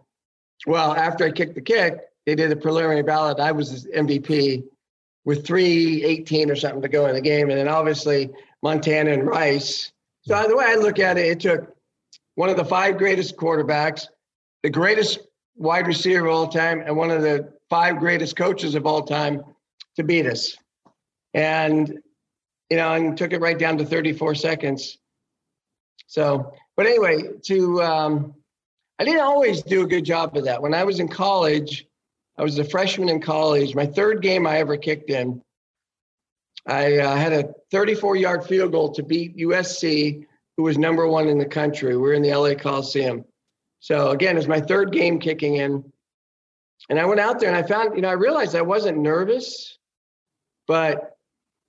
[0.67, 3.41] Well, after I kicked the kick, they did a preliminary ballot.
[3.41, 4.65] I was MVP
[5.25, 7.51] with 318 or something to go in the game.
[7.51, 8.31] And then obviously
[8.62, 9.93] Montana and Rice.
[10.23, 11.75] So the way I look at it, it took
[12.37, 14.07] one of the five greatest quarterbacks,
[14.62, 15.21] the greatest
[15.57, 19.43] wide receiver of all time, and one of the five greatest coaches of all time
[19.97, 20.57] to beat us.
[21.35, 22.01] And
[22.71, 24.99] you know, and took it right down to 34 seconds.
[26.07, 28.35] So, but anyway, to um,
[28.99, 30.62] I didn't always do a good job of that.
[30.62, 31.87] When I was in college,
[32.39, 33.75] I was a freshman in college.
[33.75, 35.43] My third game I ever kicked in,
[36.66, 40.25] I uh, had a 34 yard field goal to beat USC,
[40.57, 41.97] who was number one in the country.
[41.97, 43.25] We we're in the LA Coliseum.
[43.81, 45.85] So again, it was my third game kicking in.
[46.89, 49.79] And I went out there and I found, you know, I realized I wasn't nervous,
[50.66, 51.16] but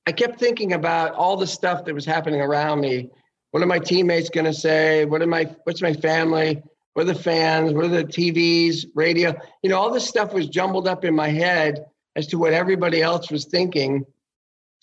[0.08, 3.10] I kept thinking about all the stuff that was happening around me.
[3.56, 5.06] What are my teammates going to say?
[5.06, 5.46] What am I?
[5.64, 6.62] What's my family?
[6.92, 7.72] What are the fans?
[7.72, 9.34] What are the TVs, radio?
[9.64, 11.86] You know, all this stuff was jumbled up in my head
[12.18, 14.06] as to what everybody else was thinking,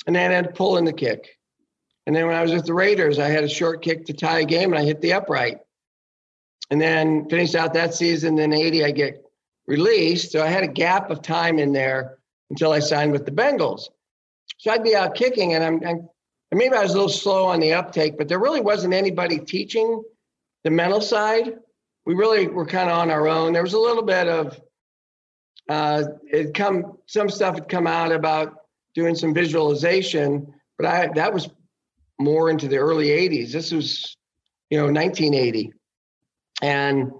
[0.06, 1.36] and then I had to pull in the kick.
[2.06, 4.38] And then when I was with the Raiders, I had a short kick to tie
[4.38, 5.58] a game, and I hit the upright.
[6.70, 8.36] And then finished out that season.
[8.36, 9.22] Then 80, I get
[9.66, 10.32] released.
[10.32, 12.16] So I had a gap of time in there
[12.48, 13.90] until I signed with the Bengals.
[14.56, 16.08] So I'd be out kicking, and I'm, I'm
[16.58, 20.02] maybe I was a little slow on the uptake, but there really wasn't anybody teaching
[20.64, 21.58] the mental side.
[22.04, 23.52] We really were kind of on our own.
[23.52, 24.60] There was a little bit of
[25.68, 28.56] uh, it come some stuff had come out about
[28.94, 31.48] doing some visualization, but I that was
[32.18, 33.52] more into the early 80s.
[33.52, 34.16] This was,
[34.70, 35.72] you know, 1980.
[36.60, 37.12] And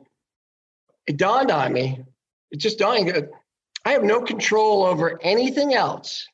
[1.06, 2.04] it dawned on me,
[2.50, 3.28] it just dawned,
[3.84, 6.26] I have no control over anything else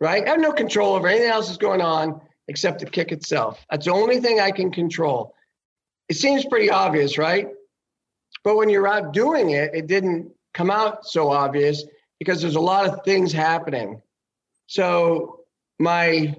[0.00, 0.26] right?
[0.26, 3.64] I have no control over anything else that's going on except the kick itself.
[3.70, 5.34] That's the only thing I can control.
[6.08, 7.48] It seems pretty obvious, right?
[8.42, 11.84] But when you're out doing it, it didn't come out so obvious
[12.18, 14.02] because there's a lot of things happening.
[14.66, 15.40] So
[15.78, 16.34] my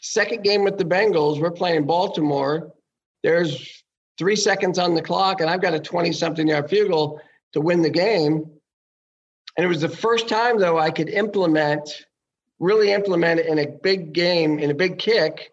[0.00, 2.72] second game with the Bengals, we're playing Baltimore.
[3.22, 3.82] There's
[4.18, 7.20] three seconds on the clock, and I've got a 20 something yard field goal
[7.52, 8.50] to win the game.
[9.56, 12.04] And it was the first time, though, I could implement
[12.60, 15.52] really implement in a big game, in a big kick,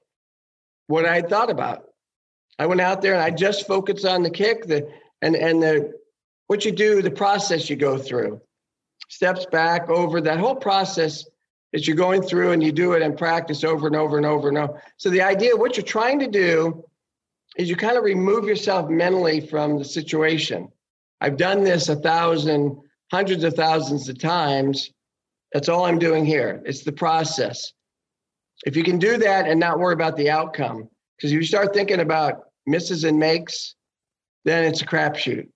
[0.88, 1.86] what I thought about.
[2.60, 4.89] I went out there and I just focused on the kick, the
[5.22, 5.93] and and the
[6.47, 8.41] what you do, the process you go through,
[9.10, 11.26] steps back over that whole process
[11.74, 14.49] that you're going through, and you do it in practice over and over and over
[14.49, 14.82] and over.
[14.97, 16.84] So the idea, what you're trying to do,
[17.58, 20.70] is you kind of remove yourself mentally from the situation.
[21.22, 22.78] I've done this a thousand,
[23.12, 24.91] hundreds of thousands of times
[25.54, 26.62] that's all I'm doing here.
[26.66, 27.74] It's the process.
[28.66, 30.88] If you can do that and not worry about the outcome,
[31.18, 33.76] because if you start thinking about misses and makes,
[34.45, 35.47] then it's a crapshoot.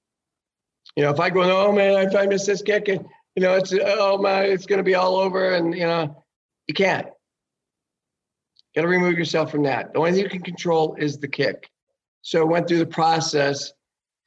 [0.95, 2.99] You know, if I go, oh man, if I miss this kick, you
[3.37, 6.23] know, it's oh man, it's going to be all over, and you know,
[6.67, 7.07] you can't.
[8.73, 9.93] You Got to remove yourself from that.
[9.93, 11.69] The only thing you can control is the kick.
[12.21, 13.71] So I went through the process.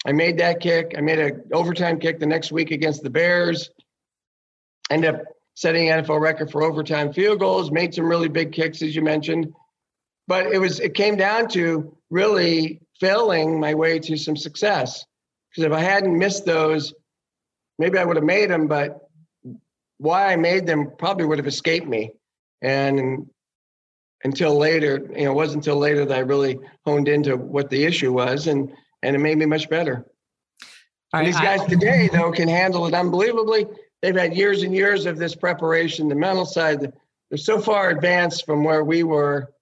[0.07, 0.95] I made that kick.
[0.97, 3.71] I made an overtime kick the next week against the Bears.
[4.91, 5.23] Ended up
[5.59, 9.53] setting NFL record for overtime field goals, made some really big kicks, as you mentioned.
[10.29, 15.05] But it was it came down to really failing my way to some success.
[15.51, 16.95] Because if I hadn't missed those,
[17.77, 19.01] maybe I would have made them, but
[19.97, 22.13] why I made them probably would have escaped me.
[22.63, 23.27] And
[24.23, 27.83] until later, you know, it wasn't until later that I really honed into what the
[27.83, 30.07] issue was, and and it made me much better.
[31.13, 33.67] Right, these guys I, today, though, can handle it unbelievably.
[34.03, 36.09] They've had years and years of this preparation.
[36.09, 39.53] The mental side, they're so far advanced from where we were.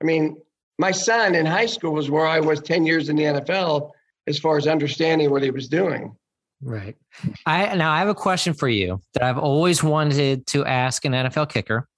[0.00, 0.36] I mean,
[0.78, 3.90] my son in high school was where I was 10 years in the NFL
[4.26, 6.16] as far as understanding what he was doing.
[6.62, 6.96] Right.
[7.44, 11.12] I now I have a question for you that I've always wanted to ask an
[11.12, 11.88] NFL kicker.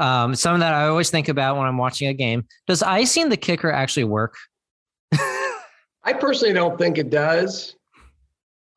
[0.00, 2.46] Um, something that I always think about when I'm watching a game.
[2.66, 4.34] Does icing the kicker actually work?
[5.12, 7.76] I personally don't think it does.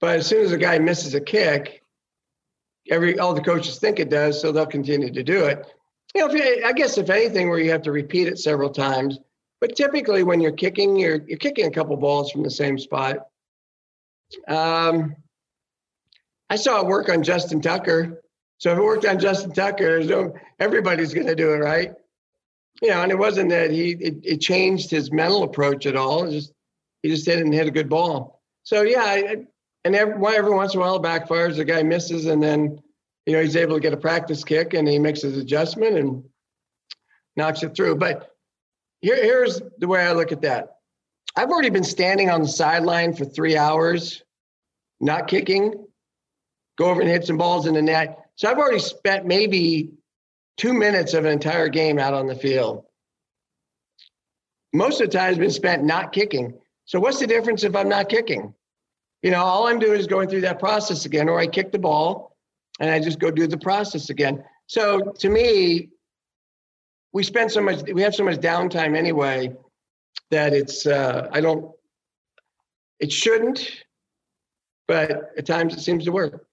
[0.01, 1.82] But as soon as a guy misses a kick,
[2.89, 5.65] every all the coaches think it does, so they'll continue to do it.
[6.15, 9.19] You know, you, I guess if anything, where you have to repeat it several times.
[9.61, 13.27] But typically, when you're kicking, you're you're kicking a couple balls from the same spot.
[14.47, 15.15] Um,
[16.49, 18.21] I saw it work on Justin Tucker.
[18.57, 21.91] So if it worked on Justin Tucker, everybody's going to do it, right?
[22.81, 26.25] You know, and it wasn't that he it, it changed his mental approach at all.
[26.25, 26.53] It just
[27.01, 28.41] he just didn't hit a good ball.
[28.63, 29.45] So yeah, I,
[29.85, 31.57] and every, every once in a while it backfires.
[31.57, 32.81] The guy misses, and then
[33.25, 36.23] you know he's able to get a practice kick, and he makes his adjustment and
[37.35, 37.95] knocks it through.
[37.95, 38.31] But
[39.01, 40.77] here, here's the way I look at that.
[41.35, 44.23] I've already been standing on the sideline for three hours,
[44.99, 45.85] not kicking,
[46.77, 48.19] go over and hit some balls in the net.
[48.35, 49.91] So I've already spent maybe
[50.57, 52.85] two minutes of an entire game out on the field.
[54.73, 56.57] Most of the time has been spent not kicking.
[56.85, 58.53] So what's the difference if I'm not kicking?
[59.23, 61.79] You know, all I'm doing is going through that process again, or I kick the
[61.79, 62.35] ball
[62.79, 64.43] and I just go do the process again.
[64.67, 65.89] So to me,
[67.13, 69.55] we spend so much, we have so much downtime anyway
[70.29, 71.71] that it's, uh, I don't,
[72.99, 73.83] it shouldn't,
[74.87, 76.45] but at times it seems to work.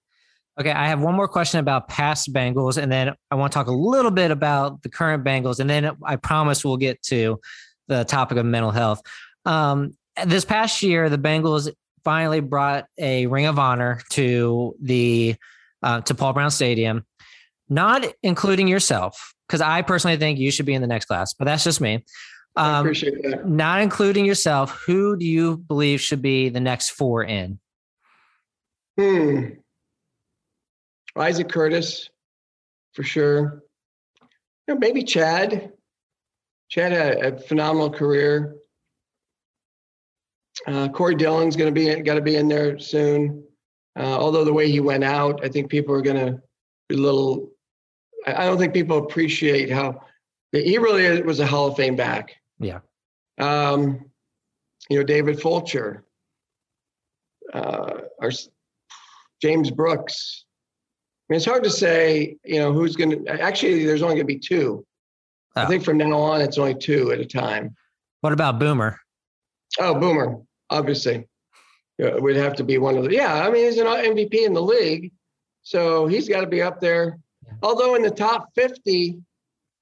[0.60, 3.68] Okay, I have one more question about past Bengals, and then I want to talk
[3.68, 7.40] a little bit about the current Bengals, and then I promise we'll get to
[7.88, 9.00] the topic of mental health.
[9.46, 9.96] Um,
[10.26, 11.70] this past year, the Bengals
[12.04, 15.36] finally brought a Ring of Honor to the
[15.82, 17.06] uh, to Paul Brown Stadium,
[17.68, 21.46] not including yourself, because I personally think you should be in the next class, but
[21.46, 22.04] that's just me.
[22.56, 23.48] Um, appreciate that.
[23.48, 27.58] Not including yourself, who do you believe should be the next four in?
[28.98, 29.44] Hmm.
[31.16, 32.10] Isaac Curtis,
[32.92, 33.62] for sure.
[34.66, 35.72] You know, maybe Chad.
[36.68, 38.56] Chad had a phenomenal career.
[40.66, 43.44] Uh, Corey Dillon's going to be got to be in there soon.
[43.98, 46.40] Uh, although the way he went out, I think people are going to
[46.88, 47.50] be a little.
[48.26, 50.02] I don't think people appreciate how
[50.52, 52.34] he really was a Hall of Fame back.
[52.58, 52.80] Yeah.
[53.38, 54.10] Um,
[54.90, 56.04] you know, David Fulcher,
[57.54, 58.30] uh, our
[59.40, 60.44] James Brooks,
[61.30, 64.26] I mean, it's hard to say, you know, who's going to actually, there's only going
[64.26, 64.84] to be two.
[65.56, 65.62] Oh.
[65.62, 67.74] I think from now on, it's only two at a time.
[68.20, 68.98] What about Boomer?
[69.78, 70.38] Oh, Boomer,
[70.70, 71.26] obviously.
[71.98, 74.54] It would have to be one of the, yeah, I mean, he's an MVP in
[74.54, 75.12] the league.
[75.62, 77.18] So he's got to be up there.
[77.62, 79.20] Although in the top 50,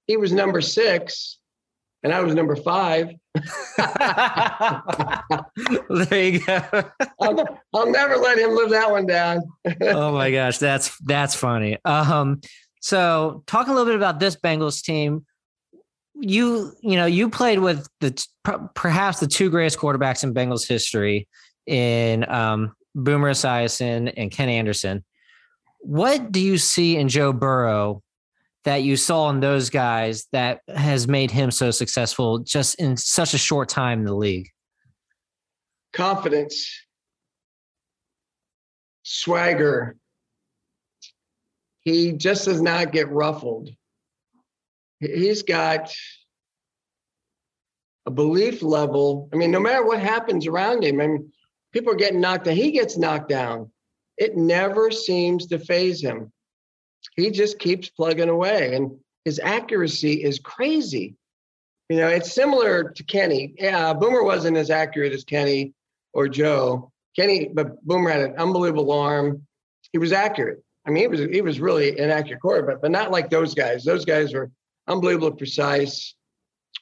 [0.07, 1.39] he was number six
[2.03, 3.13] and I was number five.
[5.89, 6.61] there you go.
[7.21, 9.43] I'll, I'll, never let him live that one down.
[9.83, 11.77] oh my gosh, that's that's funny.
[11.85, 12.41] Um,
[12.81, 15.27] so talk a little bit about this Bengals team,
[16.21, 18.27] you you know you played with the
[18.75, 21.29] perhaps the two greatest quarterbacks in Bengals history
[21.67, 25.05] in um, Boomer Esiason and Ken Anderson.
[25.81, 28.03] What do you see in Joe Burrow
[28.65, 33.35] that you saw in those guys that has made him so successful just in such
[33.35, 34.49] a short time in the league?
[35.93, 36.69] Confidence,
[39.05, 39.97] swagger.
[41.81, 43.71] He just does not get ruffled.
[45.01, 45.93] He's got
[48.07, 49.29] a belief level.
[49.33, 51.33] I mean, no matter what happens around him, I mean,
[51.73, 52.57] people are getting knocked down.
[52.57, 53.71] He gets knocked down.
[54.17, 56.33] It never seems to phase him
[57.17, 58.93] he just keeps plugging away and
[59.25, 61.17] his accuracy is crazy.
[61.89, 63.55] You know, it's similar to Kenny.
[63.59, 65.73] Yeah, Boomer wasn't as accurate as Kenny
[66.13, 66.93] or Joe.
[67.17, 69.47] Kenny, but Boomer had an unbelievable arm.
[69.93, 70.63] He was accurate.
[70.87, 73.85] I mean, he was he was really an accurate quarterback, but not like those guys.
[73.85, 74.51] Those guys were
[74.89, 76.15] unbelievably precise.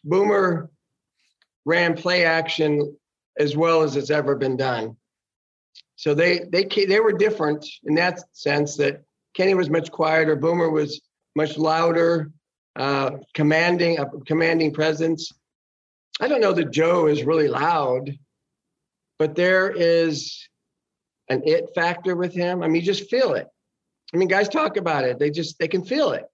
[0.04, 0.70] Boomer
[1.66, 2.96] ran play action
[3.38, 4.96] as well as it's ever been done.
[5.96, 9.02] So they they they were different in that sense that
[9.34, 10.36] Kenny was much quieter.
[10.36, 11.00] Boomer was
[11.36, 12.32] much louder,
[12.76, 15.32] uh, commanding a commanding presence.
[16.20, 18.10] I don't know that Joe is really loud.
[19.18, 20.48] but there is
[21.28, 22.62] an it factor with him.
[22.62, 23.48] I mean, you just feel it.
[24.14, 25.18] I mean, guys talk about it.
[25.18, 26.24] They just they can feel it.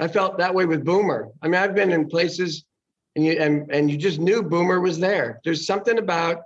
[0.00, 1.30] I felt that way with Boomer.
[1.40, 2.64] I mean, I've been in places
[3.16, 5.40] and you and, and you just knew Boomer was there.
[5.44, 6.42] There's something about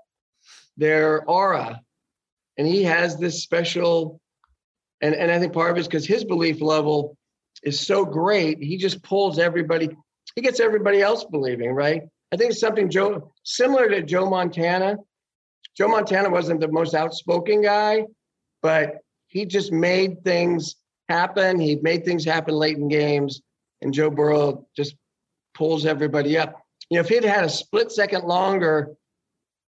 [0.76, 1.80] their aura.
[2.56, 4.20] And he has this special,
[5.00, 7.16] and, and I think part of it is because his belief level
[7.62, 9.90] is so great, he just pulls everybody,
[10.34, 12.02] he gets everybody else believing, right?
[12.32, 14.96] I think it's something Joe similar to Joe Montana.
[15.76, 18.04] Joe Montana wasn't the most outspoken guy,
[18.62, 20.76] but he just made things
[21.08, 21.58] happen.
[21.58, 23.42] He made things happen late in games,
[23.80, 24.94] and Joe Burrow just
[25.54, 26.60] pulls everybody up.
[26.90, 28.96] You know, if he'd had a split second longer,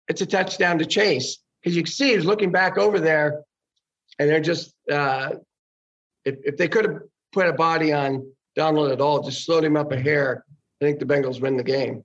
[0.09, 3.43] it's a touchdown to Chase because you can see he's looking back over there,
[4.19, 5.31] and they're just uh,
[6.25, 6.99] if if they could have
[7.33, 8.27] put a body on
[8.57, 10.45] Donald at all, just slowed him up a hair,
[10.81, 12.05] I think the Bengals win the game.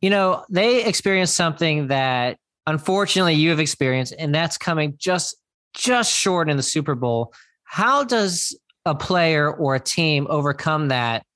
[0.00, 5.36] You know, they experienced something that unfortunately you have experienced, and that's coming just
[5.74, 7.32] just short in the Super Bowl.
[7.66, 11.26] How does a player or a team overcome that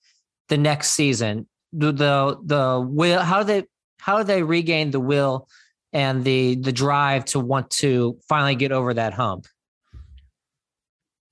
[0.49, 1.47] the next season?
[1.72, 3.66] The the, the will how do they
[3.99, 5.49] how do they regain the will
[5.93, 9.47] and the the drive to want to finally get over that hump?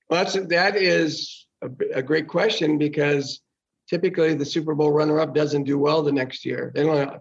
[0.09, 3.41] Well, that's that is a, a great question because
[3.89, 6.71] typically the Super Bowl runner-up doesn't do well the next year.
[6.75, 7.19] They don't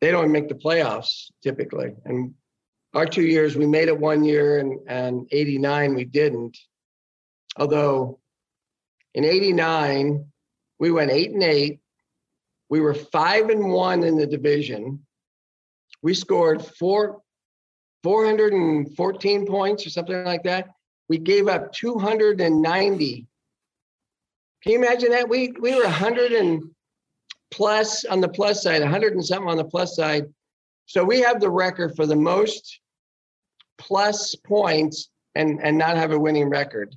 [0.00, 1.92] they don't make the playoffs typically.
[2.04, 2.34] And
[2.94, 6.56] our two years, we made it one year, and and '89 we didn't.
[7.56, 8.18] Although
[9.14, 10.32] in '89
[10.82, 11.78] we went eight and eight.
[12.68, 15.06] We were five and one in the division.
[16.02, 17.22] We scored four,
[18.02, 20.70] 414 points or something like that.
[21.08, 23.26] We gave up 290.
[24.62, 25.28] Can you imagine that?
[25.28, 26.64] We we were 100 and
[27.52, 30.24] plus on the plus side, 100 and something on the plus side.
[30.86, 32.80] So we have the record for the most
[33.78, 36.92] plus points and and not have a winning record.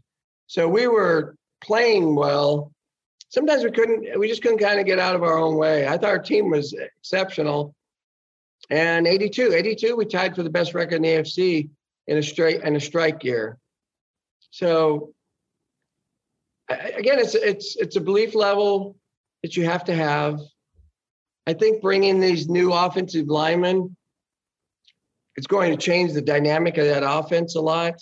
[0.48, 2.72] So we were playing well.
[3.30, 5.88] Sometimes we couldn't, we just couldn't kind of get out of our own way.
[5.88, 7.74] I thought our team was exceptional.
[8.70, 11.70] And 82, 82, we tied for the best record in the AFC
[12.08, 13.58] in a straight and a strike year.
[14.52, 15.14] So
[16.70, 18.96] again, it's it's it's a belief level
[19.44, 20.40] that you have to have.
[21.48, 23.96] I think bringing these new offensive linemen,
[25.36, 27.96] it's going to change the dynamic of that offense a lot.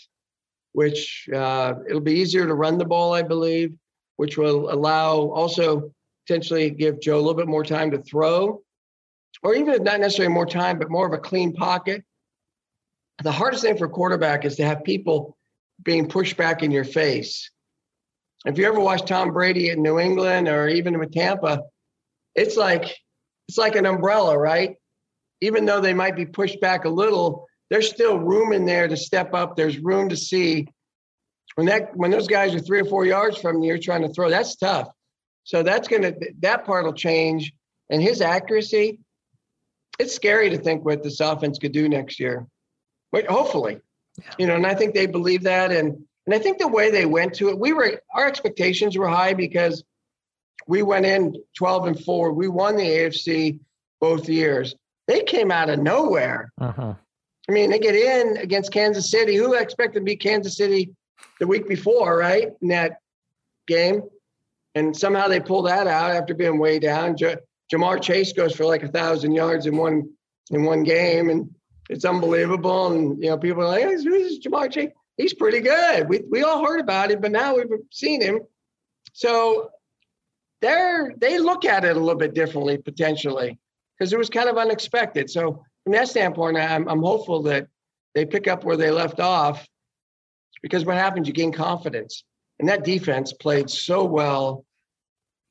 [0.74, 3.74] Which uh, it'll be easier to run the ball, I believe,
[4.18, 5.92] which will allow also
[6.28, 8.64] potentially give Joe a little bit more time to throw
[9.44, 12.04] or even if not necessarily more time, but more of a clean pocket.
[13.24, 15.38] The hardest thing for a quarterback is to have people
[15.84, 17.50] being pushed back in your face.
[18.46, 21.62] If you ever watch Tom Brady in New England or even with Tampa,
[22.36, 22.96] it's like
[23.48, 24.76] it's like an umbrella, right?
[25.42, 28.96] Even though they might be pushed back a little, there's still room in there to
[28.96, 29.56] step up.
[29.56, 30.68] There's room to see.
[31.56, 34.14] When that when those guys are three or four yards from you, you're trying to
[34.14, 34.30] throw.
[34.30, 34.90] That's tough.
[35.44, 37.52] So that's gonna that part will change.
[37.90, 39.00] And his accuracy,
[39.98, 42.46] it's scary to think what this offense could do next year.
[43.12, 43.80] But hopefully,
[44.38, 45.72] you know, and I think they believe that.
[45.72, 45.98] And
[46.28, 49.34] and I think the way they went to it, we were our expectations were high
[49.34, 49.84] because
[50.68, 52.34] we went in 12 and 4.
[52.34, 53.58] We won the AFC
[54.00, 54.76] both years.
[55.08, 56.52] They came out of nowhere.
[56.62, 56.94] Uh-huh.
[57.50, 59.36] I mean, they get in against Kansas City.
[59.36, 60.94] Who expected to beat Kansas City
[61.40, 62.50] the week before, right?
[62.62, 63.00] In that
[63.68, 64.04] game.
[64.76, 67.16] And somehow they pull that out after being way down.
[67.16, 70.10] Ja'Marr Chase goes for like a thousand yards in one
[70.52, 71.50] in one game, and
[71.90, 72.92] it's unbelievable.
[72.92, 74.92] And you know, people are like, "Who's this Ja'Marr Chase?
[75.18, 78.42] He's pretty good." We we all heard about it, but now we've seen him.
[79.14, 79.70] So
[80.62, 83.60] they're they look at it a little bit differently potentially
[83.98, 85.30] because it was kind of unexpected.
[85.30, 87.68] So from that standpoint, I'm I'm hopeful that
[88.16, 89.68] they pick up where they left off
[90.62, 92.24] because what happens, you gain confidence.
[92.60, 94.66] And that defense played so well.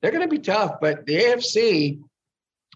[0.00, 2.00] They're going to be tough, but the AFC,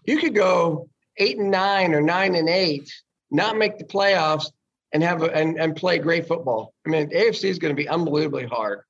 [0.05, 2.89] you could go eight and nine or nine and eight,
[3.31, 4.51] not make the playoffs,
[4.93, 6.73] and have a, and and play great football.
[6.85, 8.81] I mean, AFC is going to be unbelievably hard.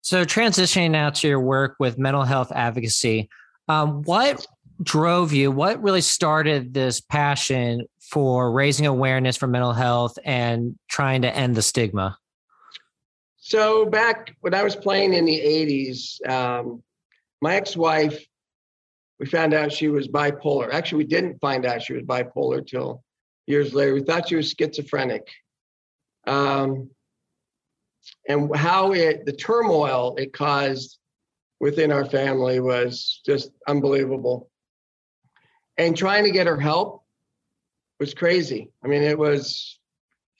[0.00, 3.28] So transitioning now to your work with mental health advocacy,
[3.68, 4.46] um, what
[4.82, 5.50] drove you?
[5.50, 11.56] What really started this passion for raising awareness for mental health and trying to end
[11.56, 12.18] the stigma?
[13.36, 16.82] So back when I was playing in the '80s, um,
[17.40, 18.24] my ex-wife
[19.18, 20.72] we found out she was bipolar.
[20.72, 23.02] Actually, we didn't find out she was bipolar till
[23.46, 23.94] years later.
[23.94, 25.26] We thought she was schizophrenic.
[26.26, 26.90] Um,
[28.28, 30.98] and how it, the turmoil it caused
[31.60, 34.50] within our family was just unbelievable.
[35.76, 37.04] And trying to get her help
[37.98, 38.70] was crazy.
[38.82, 39.78] I mean, it was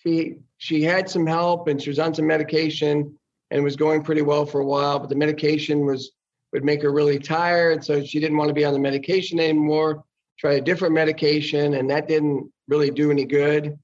[0.03, 3.19] she she had some help and she was on some medication
[3.51, 6.13] and was going pretty well for a while, but the medication was
[6.53, 10.05] would make her really tired, so she didn't want to be on the medication anymore.
[10.39, 13.77] Tried a different medication, and that didn't really do any good.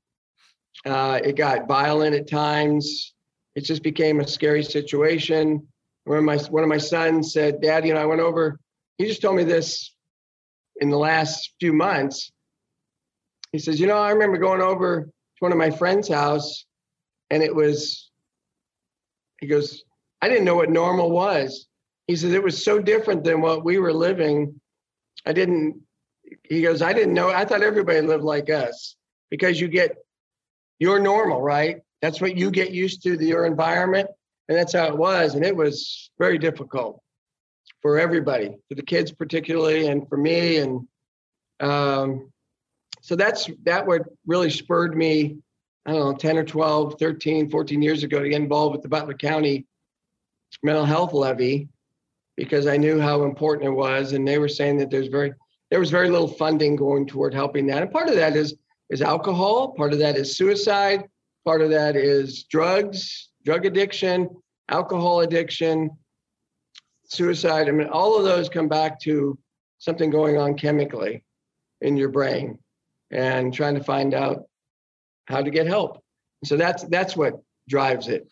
[0.86, 3.12] Uh, it got violent at times.
[3.56, 5.66] It just became a scary situation.
[6.04, 8.58] One my one of my sons said, "Dad, you know, I went over."
[8.98, 9.92] He just told me this
[10.80, 12.32] in the last few months.
[13.52, 15.10] He says, "You know, I remember going over to
[15.40, 16.64] one of my friend's house,
[17.30, 18.10] and it was."
[19.40, 19.84] He goes,
[20.22, 21.68] "I didn't know what normal was."
[22.06, 24.60] He says it was so different than what we were living.
[25.26, 25.82] I didn't.
[26.44, 27.28] He goes, "I didn't know.
[27.28, 28.96] I thought everybody lived like us
[29.30, 29.96] because you get
[30.78, 31.82] your normal, right?
[32.02, 34.08] That's what you get used to, your environment.
[34.48, 35.34] And that's how it was.
[35.34, 37.00] And it was very difficult
[37.82, 40.58] for everybody, for the kids particularly, and for me.
[40.58, 40.86] And
[41.60, 42.30] um,
[43.00, 45.38] so that's that what really spurred me,
[45.86, 48.88] I don't know, 10 or 12, 13, 14 years ago to get involved with the
[48.88, 49.66] Butler County
[50.62, 51.68] mental health levy
[52.36, 54.12] because I knew how important it was.
[54.12, 55.32] And they were saying that there's very
[55.70, 57.82] there was very little funding going toward helping that.
[57.82, 58.54] And part of that is
[58.90, 61.04] is alcohol, part of that is suicide,
[61.44, 64.28] part of that is drugs, drug addiction,
[64.68, 65.90] alcohol addiction,
[67.10, 67.68] suicide.
[67.68, 69.38] I mean, all of those come back to
[69.78, 71.24] something going on chemically
[71.80, 72.58] in your brain
[73.10, 74.44] and trying to find out
[75.26, 76.02] how to get help.
[76.44, 77.34] So that's that's what
[77.68, 78.28] drives it.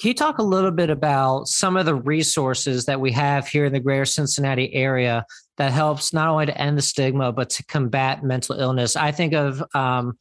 [0.00, 3.66] Can you talk a little bit about some of the resources that we have here
[3.66, 5.26] in the greater Cincinnati area
[5.58, 8.96] that helps not only to end the stigma, but to combat mental illness?
[8.96, 10.16] I think of um,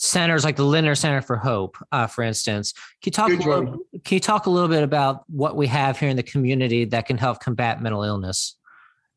[0.00, 2.72] centers like the Lindner Center for Hope, uh, for instance.
[3.02, 5.98] Can you, talk a little, can you talk a little bit about what we have
[5.98, 8.56] here in the community that can help combat mental illness?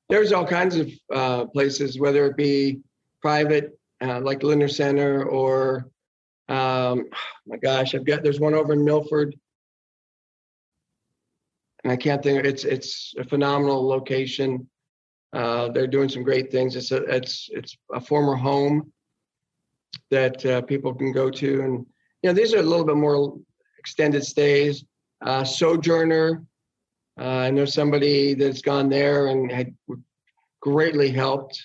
[0.09, 2.81] There's all kinds of uh, places, whether it be
[3.21, 5.87] private, uh, like Lindner Center, or
[6.49, 7.17] um, oh
[7.47, 9.35] my gosh, I've got there's one over in Milford
[11.83, 12.45] and I can't think.
[12.45, 14.69] It's it's a phenomenal location.
[15.33, 16.75] Uh, they're doing some great things.
[16.75, 18.92] It's a it's it's a former home
[20.11, 21.85] that uh, people can go to, and
[22.21, 23.37] you know these are a little bit more
[23.79, 24.85] extended stays.
[25.21, 26.43] Uh, Sojourner,
[27.19, 29.75] uh, I know somebody that's gone there and had
[30.61, 31.61] greatly helped,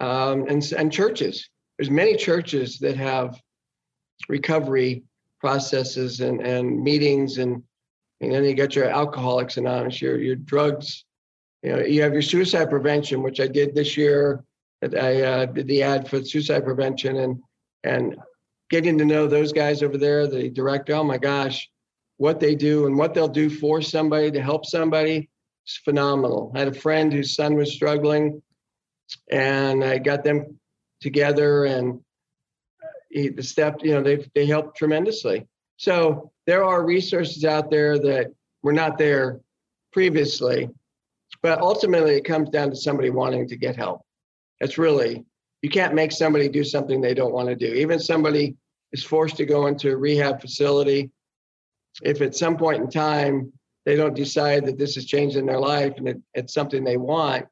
[0.00, 1.48] um, and and churches.
[1.78, 3.40] There's many churches that have
[4.28, 5.04] recovery
[5.40, 7.62] processes and and meetings and
[8.20, 11.04] and then you got your alcoholics anonymous, your your drugs.
[11.62, 14.44] You know, you have your suicide prevention, which I did this year.
[14.92, 17.42] I uh, did the ad for suicide prevention and
[17.84, 18.16] and
[18.70, 20.94] getting to know those guys over there, the director.
[20.94, 21.68] Oh my gosh,
[22.16, 25.28] what they do and what they'll do for somebody to help somebody
[25.66, 26.50] is phenomenal.
[26.54, 28.42] I had a friend whose son was struggling,
[29.30, 30.58] and I got them
[31.00, 32.00] together and
[33.10, 33.80] he, the step.
[33.82, 35.46] You know, they they helped tremendously.
[35.76, 38.32] So there are resources out there that
[38.62, 39.40] were not there
[39.92, 40.68] previously,
[41.42, 44.03] but ultimately it comes down to somebody wanting to get help.
[44.64, 45.24] It's really,
[45.62, 47.66] you can't make somebody do something they don't want to do.
[47.66, 48.56] Even somebody
[48.92, 51.10] is forced to go into a rehab facility.
[52.02, 53.52] If at some point in time
[53.84, 57.46] they don't decide that this is changing their life and it, it's something they want,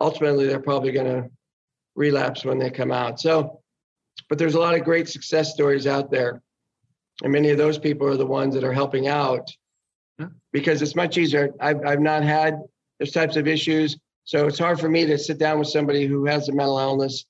[0.00, 1.28] ultimately they're probably going to
[1.96, 3.20] relapse when they come out.
[3.20, 3.60] So,
[4.28, 6.42] but there's a lot of great success stories out there
[7.22, 9.50] and many of those people are the ones that are helping out
[10.52, 11.50] because it's much easier.
[11.60, 12.60] I've, I've not had
[12.98, 13.98] those types of issues.
[14.30, 17.24] So it's hard for me to sit down with somebody who has a mental illness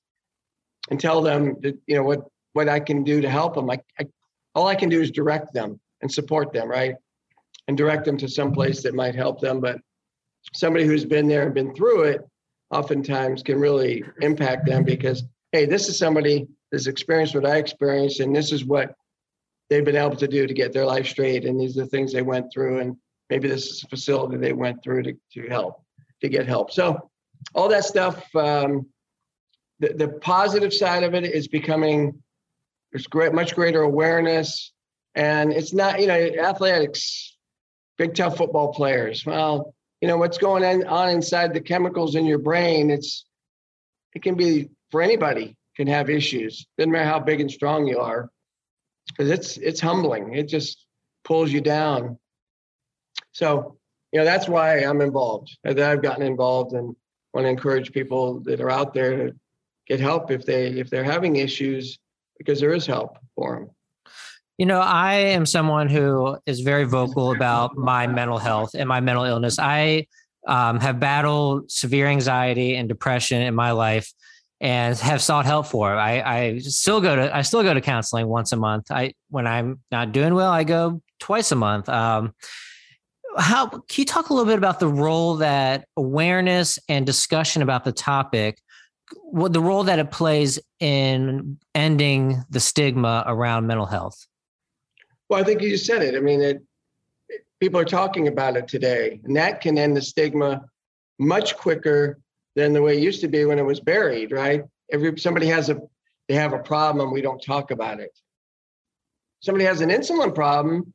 [0.91, 3.71] and tell them that, you know, what, what I can do to help them.
[3.71, 4.05] I, I,
[4.53, 6.93] all I can do is direct them and support them, right?
[7.67, 9.59] And direct them to some place that might help them.
[9.59, 9.79] But
[10.53, 12.21] somebody who's been there and been through it
[12.69, 15.23] oftentimes can really impact them because,
[15.53, 18.93] hey, this is somebody that's experienced what I experienced, and this is what
[19.71, 21.45] they've been able to do to get their life straight.
[21.45, 22.77] And these are the things they went through.
[22.77, 22.95] And
[23.31, 25.83] maybe this is a facility they went through to, to help,
[26.21, 26.71] to get help.
[26.71, 27.09] So
[27.53, 28.87] all that stuff, um,
[29.79, 32.21] the, the positive side of it is becoming,
[32.91, 34.71] there's great, much greater awareness.
[35.15, 37.35] And it's not, you know, athletics,
[37.97, 39.25] big tough football players.
[39.25, 43.25] Well, you know, what's going on inside the chemicals in your brain, it's,
[44.13, 46.67] it can be for anybody can have issues.
[46.77, 48.29] Doesn't matter how big and strong you are
[49.07, 50.33] because it's it's humbling.
[50.33, 50.85] It just
[51.23, 52.17] pulls you down.
[53.31, 53.77] So,
[54.11, 55.57] you know, that's why I'm involved.
[55.63, 56.95] That I've gotten involved and
[57.33, 59.35] want to encourage people that are out there to
[59.87, 61.97] get help if they if they're having issues
[62.37, 63.69] because there is help for them.
[64.57, 68.99] You know, I am someone who is very vocal about my mental health and my
[68.99, 69.57] mental illness.
[69.57, 70.05] I
[70.47, 74.11] um, have battled severe anxiety and depression in my life.
[74.59, 75.95] and have sought help for.
[75.95, 78.91] I, I still go to I still go to counseling once a month.
[78.91, 81.89] I when I'm not doing well, I go twice a month.
[81.89, 82.33] Um,
[83.37, 87.83] how can you talk a little bit about the role that awareness and discussion about
[87.83, 88.61] the topic,
[89.23, 94.25] what the role that it plays in ending the stigma around mental health?
[95.29, 96.15] Well, I think you said it.
[96.15, 96.61] I mean, it,
[97.29, 100.65] it, people are talking about it today, and that can end the stigma
[101.19, 102.19] much quicker
[102.55, 104.31] than the way it used to be when it was buried.
[104.31, 104.63] Right?
[104.91, 105.79] Every somebody has a
[106.27, 108.11] they have a problem, we don't talk about it.
[109.41, 110.93] Somebody has an insulin problem,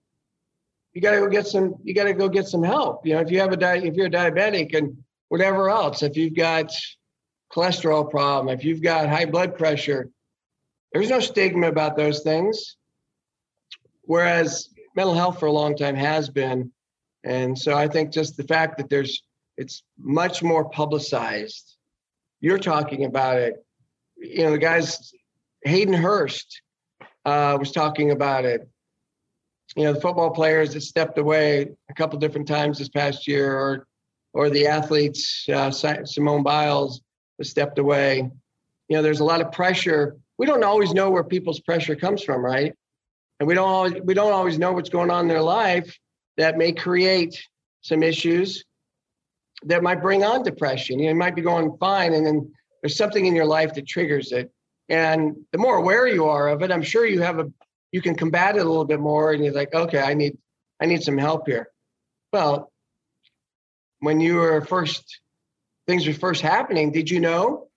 [0.97, 3.05] you got to go get some you got to go get some help.
[3.07, 4.97] You know if you have a di- if you're a diabetic and
[5.29, 6.73] whatever else if you've got
[7.53, 10.09] cholesterol problem if you've got high blood pressure
[10.93, 12.77] there's no stigma about those things.
[14.05, 16.73] Whereas mental health for a long time has been.
[17.25, 19.23] And so i think just the fact that there's
[19.59, 21.77] it's much more publicized.
[22.41, 23.63] You're talking about it.
[24.17, 25.13] You know the guys
[25.63, 26.63] hayden hurst
[27.27, 28.67] uh, was talking about it
[29.77, 33.55] you know the football players that stepped away a couple different times this past year,
[33.55, 33.87] or
[34.33, 37.01] or the athletes, uh, Simone Biles
[37.43, 38.31] stepped away.
[38.89, 40.17] You know, there's a lot of pressure.
[40.39, 42.75] We don't always know where people's pressure comes from, right?
[43.39, 45.99] And we don't always we don't always know what's going on in their life
[46.39, 47.43] that may create
[47.83, 48.65] some issues
[49.65, 50.99] that might bring on depression.
[50.99, 52.53] You, know, you might be going fine, and then
[52.83, 54.51] there's something in your life that triggers it.
[54.89, 57.51] And the more aware you are of it, I'm sure you have a
[57.93, 60.37] you can combat it a little bit more and you're like okay i need
[60.81, 61.69] i need some help here.
[62.33, 62.73] Well
[64.01, 65.21] when you were first
[65.87, 67.69] things were first happening did you know?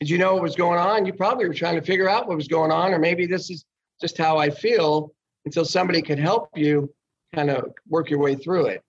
[0.00, 1.04] Did you know what was going on?
[1.04, 3.64] You probably were trying to figure out what was going on or maybe this is
[4.00, 5.12] just how i feel
[5.44, 6.92] until somebody could help you
[7.34, 8.82] kind of work your way through it.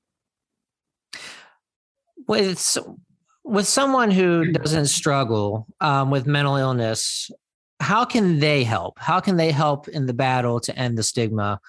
[2.27, 2.77] With
[3.43, 7.29] with someone who doesn't struggle um, with mental illness
[7.81, 8.99] how can they help?
[8.99, 11.59] How can they help in the battle to end the stigma?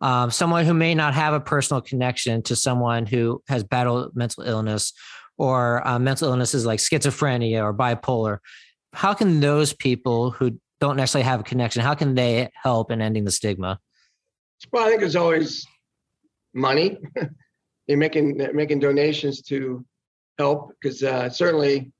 [0.00, 4.42] Um, someone who may not have a personal connection to someone who has battled mental
[4.42, 4.92] illness
[5.38, 8.38] or uh, mental illnesses like schizophrenia or bipolar.
[8.92, 13.00] How can those people who don't necessarily have a connection, how can they help in
[13.00, 13.78] ending the stigma?
[14.72, 15.66] Well, I think it's always
[16.54, 16.98] money.
[17.86, 19.84] You're making making donations to
[20.38, 21.92] help because uh, certainly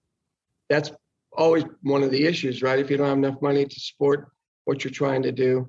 [0.68, 0.90] that's
[1.32, 2.78] always one of the issues, right?
[2.78, 4.28] If you don't have enough money to support
[4.64, 5.68] what you're trying to do.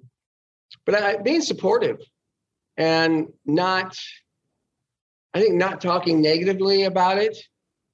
[0.86, 2.00] But I, being supportive
[2.78, 3.96] and not,
[5.34, 7.38] I think, not talking negatively about it.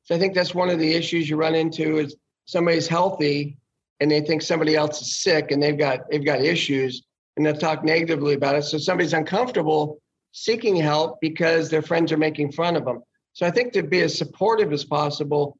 [0.03, 2.15] So I think that's one of the issues you run into is
[2.45, 3.57] somebody's healthy
[3.99, 7.03] and they think somebody else is sick and they've got they've got issues
[7.36, 8.63] and they'll talk negatively about it.
[8.63, 9.99] So somebody's uncomfortable
[10.32, 13.01] seeking help because their friends are making fun of them.
[13.34, 15.57] So I think to be as supportive as possible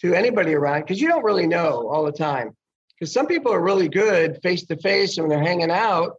[0.00, 2.56] to anybody around because you don't really know all the time.
[2.98, 6.14] Because some people are really good face to face and when they're hanging out.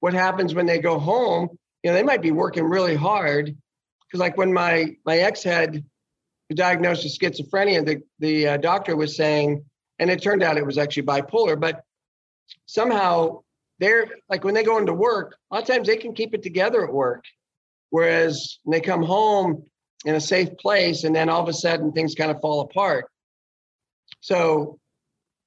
[0.00, 1.48] What happens when they go home?
[1.82, 3.46] You know, they might be working really hard.
[4.06, 5.84] Because like when my my ex had
[6.54, 9.64] diagnosed with schizophrenia, the the uh, doctor was saying,
[9.98, 11.58] and it turned out it was actually bipolar.
[11.58, 11.82] But
[12.66, 13.40] somehow
[13.78, 16.42] they're like when they go into work, a lot of times they can keep it
[16.42, 17.24] together at work,
[17.90, 19.64] whereas when they come home
[20.04, 23.06] in a safe place, and then all of a sudden things kind of fall apart.
[24.24, 24.78] So,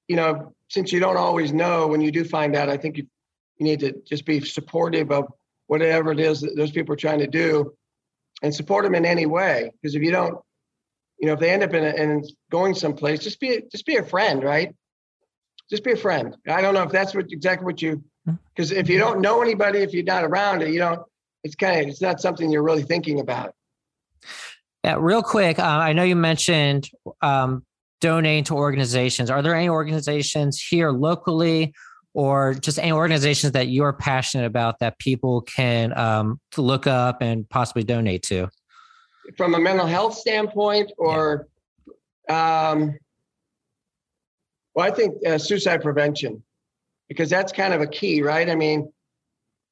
[0.08, 3.08] you know, since you don't always know when you do find out, I think you,
[3.58, 5.26] you need to just be supportive of
[5.66, 7.74] whatever it is that those people are trying to do
[8.44, 9.72] and support them in any way.
[9.82, 10.38] Because if you don't,
[11.20, 13.96] you know, if they end up in, a, in going someplace, just be just be
[13.96, 14.76] a friend, right?
[15.72, 16.38] Just be a friend.
[16.48, 18.04] I don't know if that's what exactly what you
[18.56, 21.02] because if you don't know anybody, if you're not around it, you don't.
[21.44, 23.56] It's kind of it's not something you're really thinking about.
[24.84, 25.58] Yeah, real quick.
[25.58, 26.92] Uh, I know you mentioned
[27.24, 27.64] um,
[28.02, 29.30] donating to organizations.
[29.30, 31.74] Are there any organizations here locally
[32.14, 37.48] or just any organizations that you're passionate about that people can um, look up and
[37.50, 38.50] possibly donate to?
[39.36, 41.48] From a mental health standpoint, or
[42.30, 42.70] yeah.
[42.70, 42.98] um,
[44.74, 46.44] well, I think uh, suicide prevention,
[47.10, 48.50] because that's kind of a key, right?
[48.50, 48.92] I mean,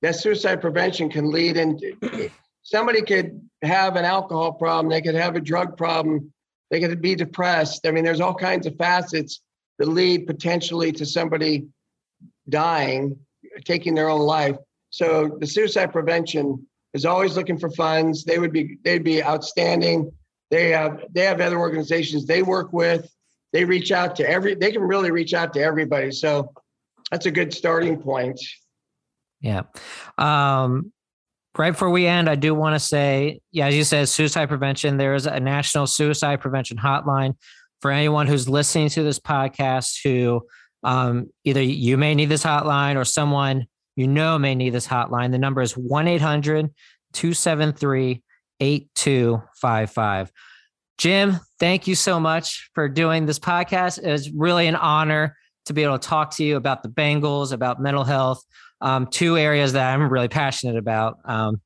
[0.02, 2.30] that suicide prevention can lead into
[2.66, 6.34] somebody could have an alcohol problem, they could have a drug problem,
[6.72, 7.86] they could be depressed.
[7.86, 9.41] I mean, there's all kinds of facets
[9.78, 11.68] that lead potentially to somebody
[12.49, 13.20] dying,
[13.63, 14.57] taking their own life.
[14.89, 18.24] So the suicide prevention is always looking for funds.
[18.24, 20.11] They would be they'd be outstanding.
[20.49, 23.09] They have they have other organizations they work with.
[23.51, 26.11] They reach out to every they can really reach out to everybody.
[26.11, 26.53] So
[27.11, 28.39] that's a good starting point.
[29.41, 29.63] Yeah.
[30.18, 30.93] Um,
[31.58, 34.97] right before we end, I do want to say, yeah, as you said, suicide prevention.
[34.97, 37.36] There is a national suicide prevention hotline.
[37.82, 40.41] for anyone who's listening to this podcast who
[40.84, 45.32] um, either you may need this hotline or someone you know may need this hotline,
[45.32, 46.70] the number is 1 800
[47.14, 48.24] 273
[48.60, 50.32] 8255.
[50.97, 54.01] Jim, thank you so much for doing this podcast.
[54.01, 55.36] It was really an honor
[55.66, 58.43] to be able to talk to you about the Bengals, about mental health,
[58.82, 61.20] um, two areas that I'm really passionate about.
[61.26, 61.62] Um,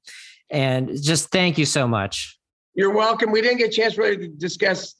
[0.50, 2.38] and just thank you so much.
[2.74, 3.32] You're welcome.
[3.32, 4.96] We didn't get a chance really to discuss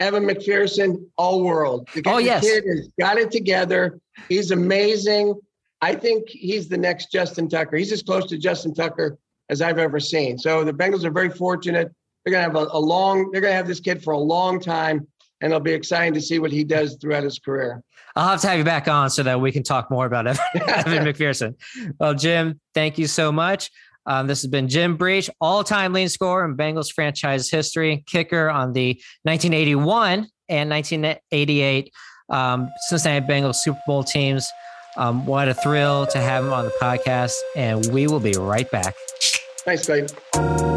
[0.00, 1.88] Evan McPherson, all world.
[1.94, 2.42] The, oh, yes.
[2.42, 3.98] kid has got it together.
[4.28, 5.34] He's amazing.
[5.80, 7.76] I think he's the next Justin Tucker.
[7.76, 10.38] He's as close to Justin Tucker as I've ever seen.
[10.38, 11.90] So the Bengals are very fortunate.
[12.24, 14.18] They're going to have a, a long, they're going to have this kid for a
[14.18, 15.06] long time,
[15.40, 17.82] and it'll be exciting to see what he does throughout his career.
[18.14, 20.44] I'll have to have you back on so that we can talk more about Evan,
[20.68, 21.54] Evan McPherson.
[21.98, 23.70] Well, Jim, thank you so much.
[24.04, 28.72] Um, this has been Jim Breech, all-time leading scorer in Bengals franchise history, kicker on
[28.72, 31.92] the 1981 and 1988
[32.28, 34.50] um, Cincinnati Bengals Super Bowl teams.
[34.96, 38.70] Um, what a thrill to have him on the podcast, and we will be right
[38.70, 38.94] back.
[39.64, 40.71] Thanks, Clayton.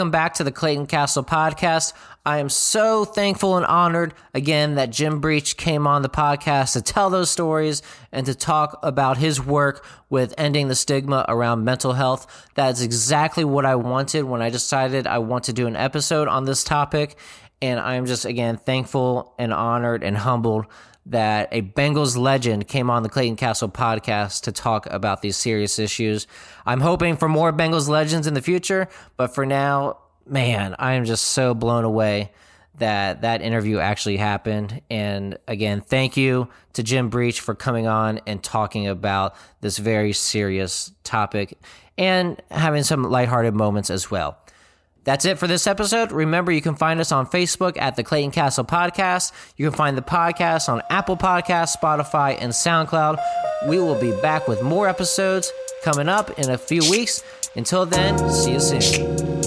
[0.00, 1.92] Welcome back to the Clayton Castle podcast.
[2.24, 6.80] I am so thankful and honored again that Jim Breech came on the podcast to
[6.80, 11.92] tell those stories and to talk about his work with ending the stigma around mental
[11.92, 12.48] health.
[12.54, 16.46] That's exactly what I wanted when I decided I want to do an episode on
[16.46, 17.18] this topic.
[17.60, 20.64] And I'm just again thankful and honored and humbled
[21.04, 25.78] that a Bengals legend came on the Clayton Castle podcast to talk about these serious
[25.78, 26.26] issues.
[26.66, 31.04] I'm hoping for more Bengals legends in the future, but for now, man, I am
[31.04, 32.32] just so blown away
[32.78, 34.80] that that interview actually happened.
[34.90, 40.12] And again, thank you to Jim Breech for coming on and talking about this very
[40.12, 41.58] serious topic
[41.96, 44.38] and having some lighthearted moments as well.
[45.04, 46.12] That's it for this episode.
[46.12, 49.32] Remember, you can find us on Facebook at the Clayton Castle Podcast.
[49.56, 53.18] You can find the podcast on Apple Podcasts, Spotify, and SoundCloud.
[53.66, 55.50] We will be back with more episodes
[55.82, 57.22] coming up in a few weeks.
[57.56, 59.39] Until then, see you soon.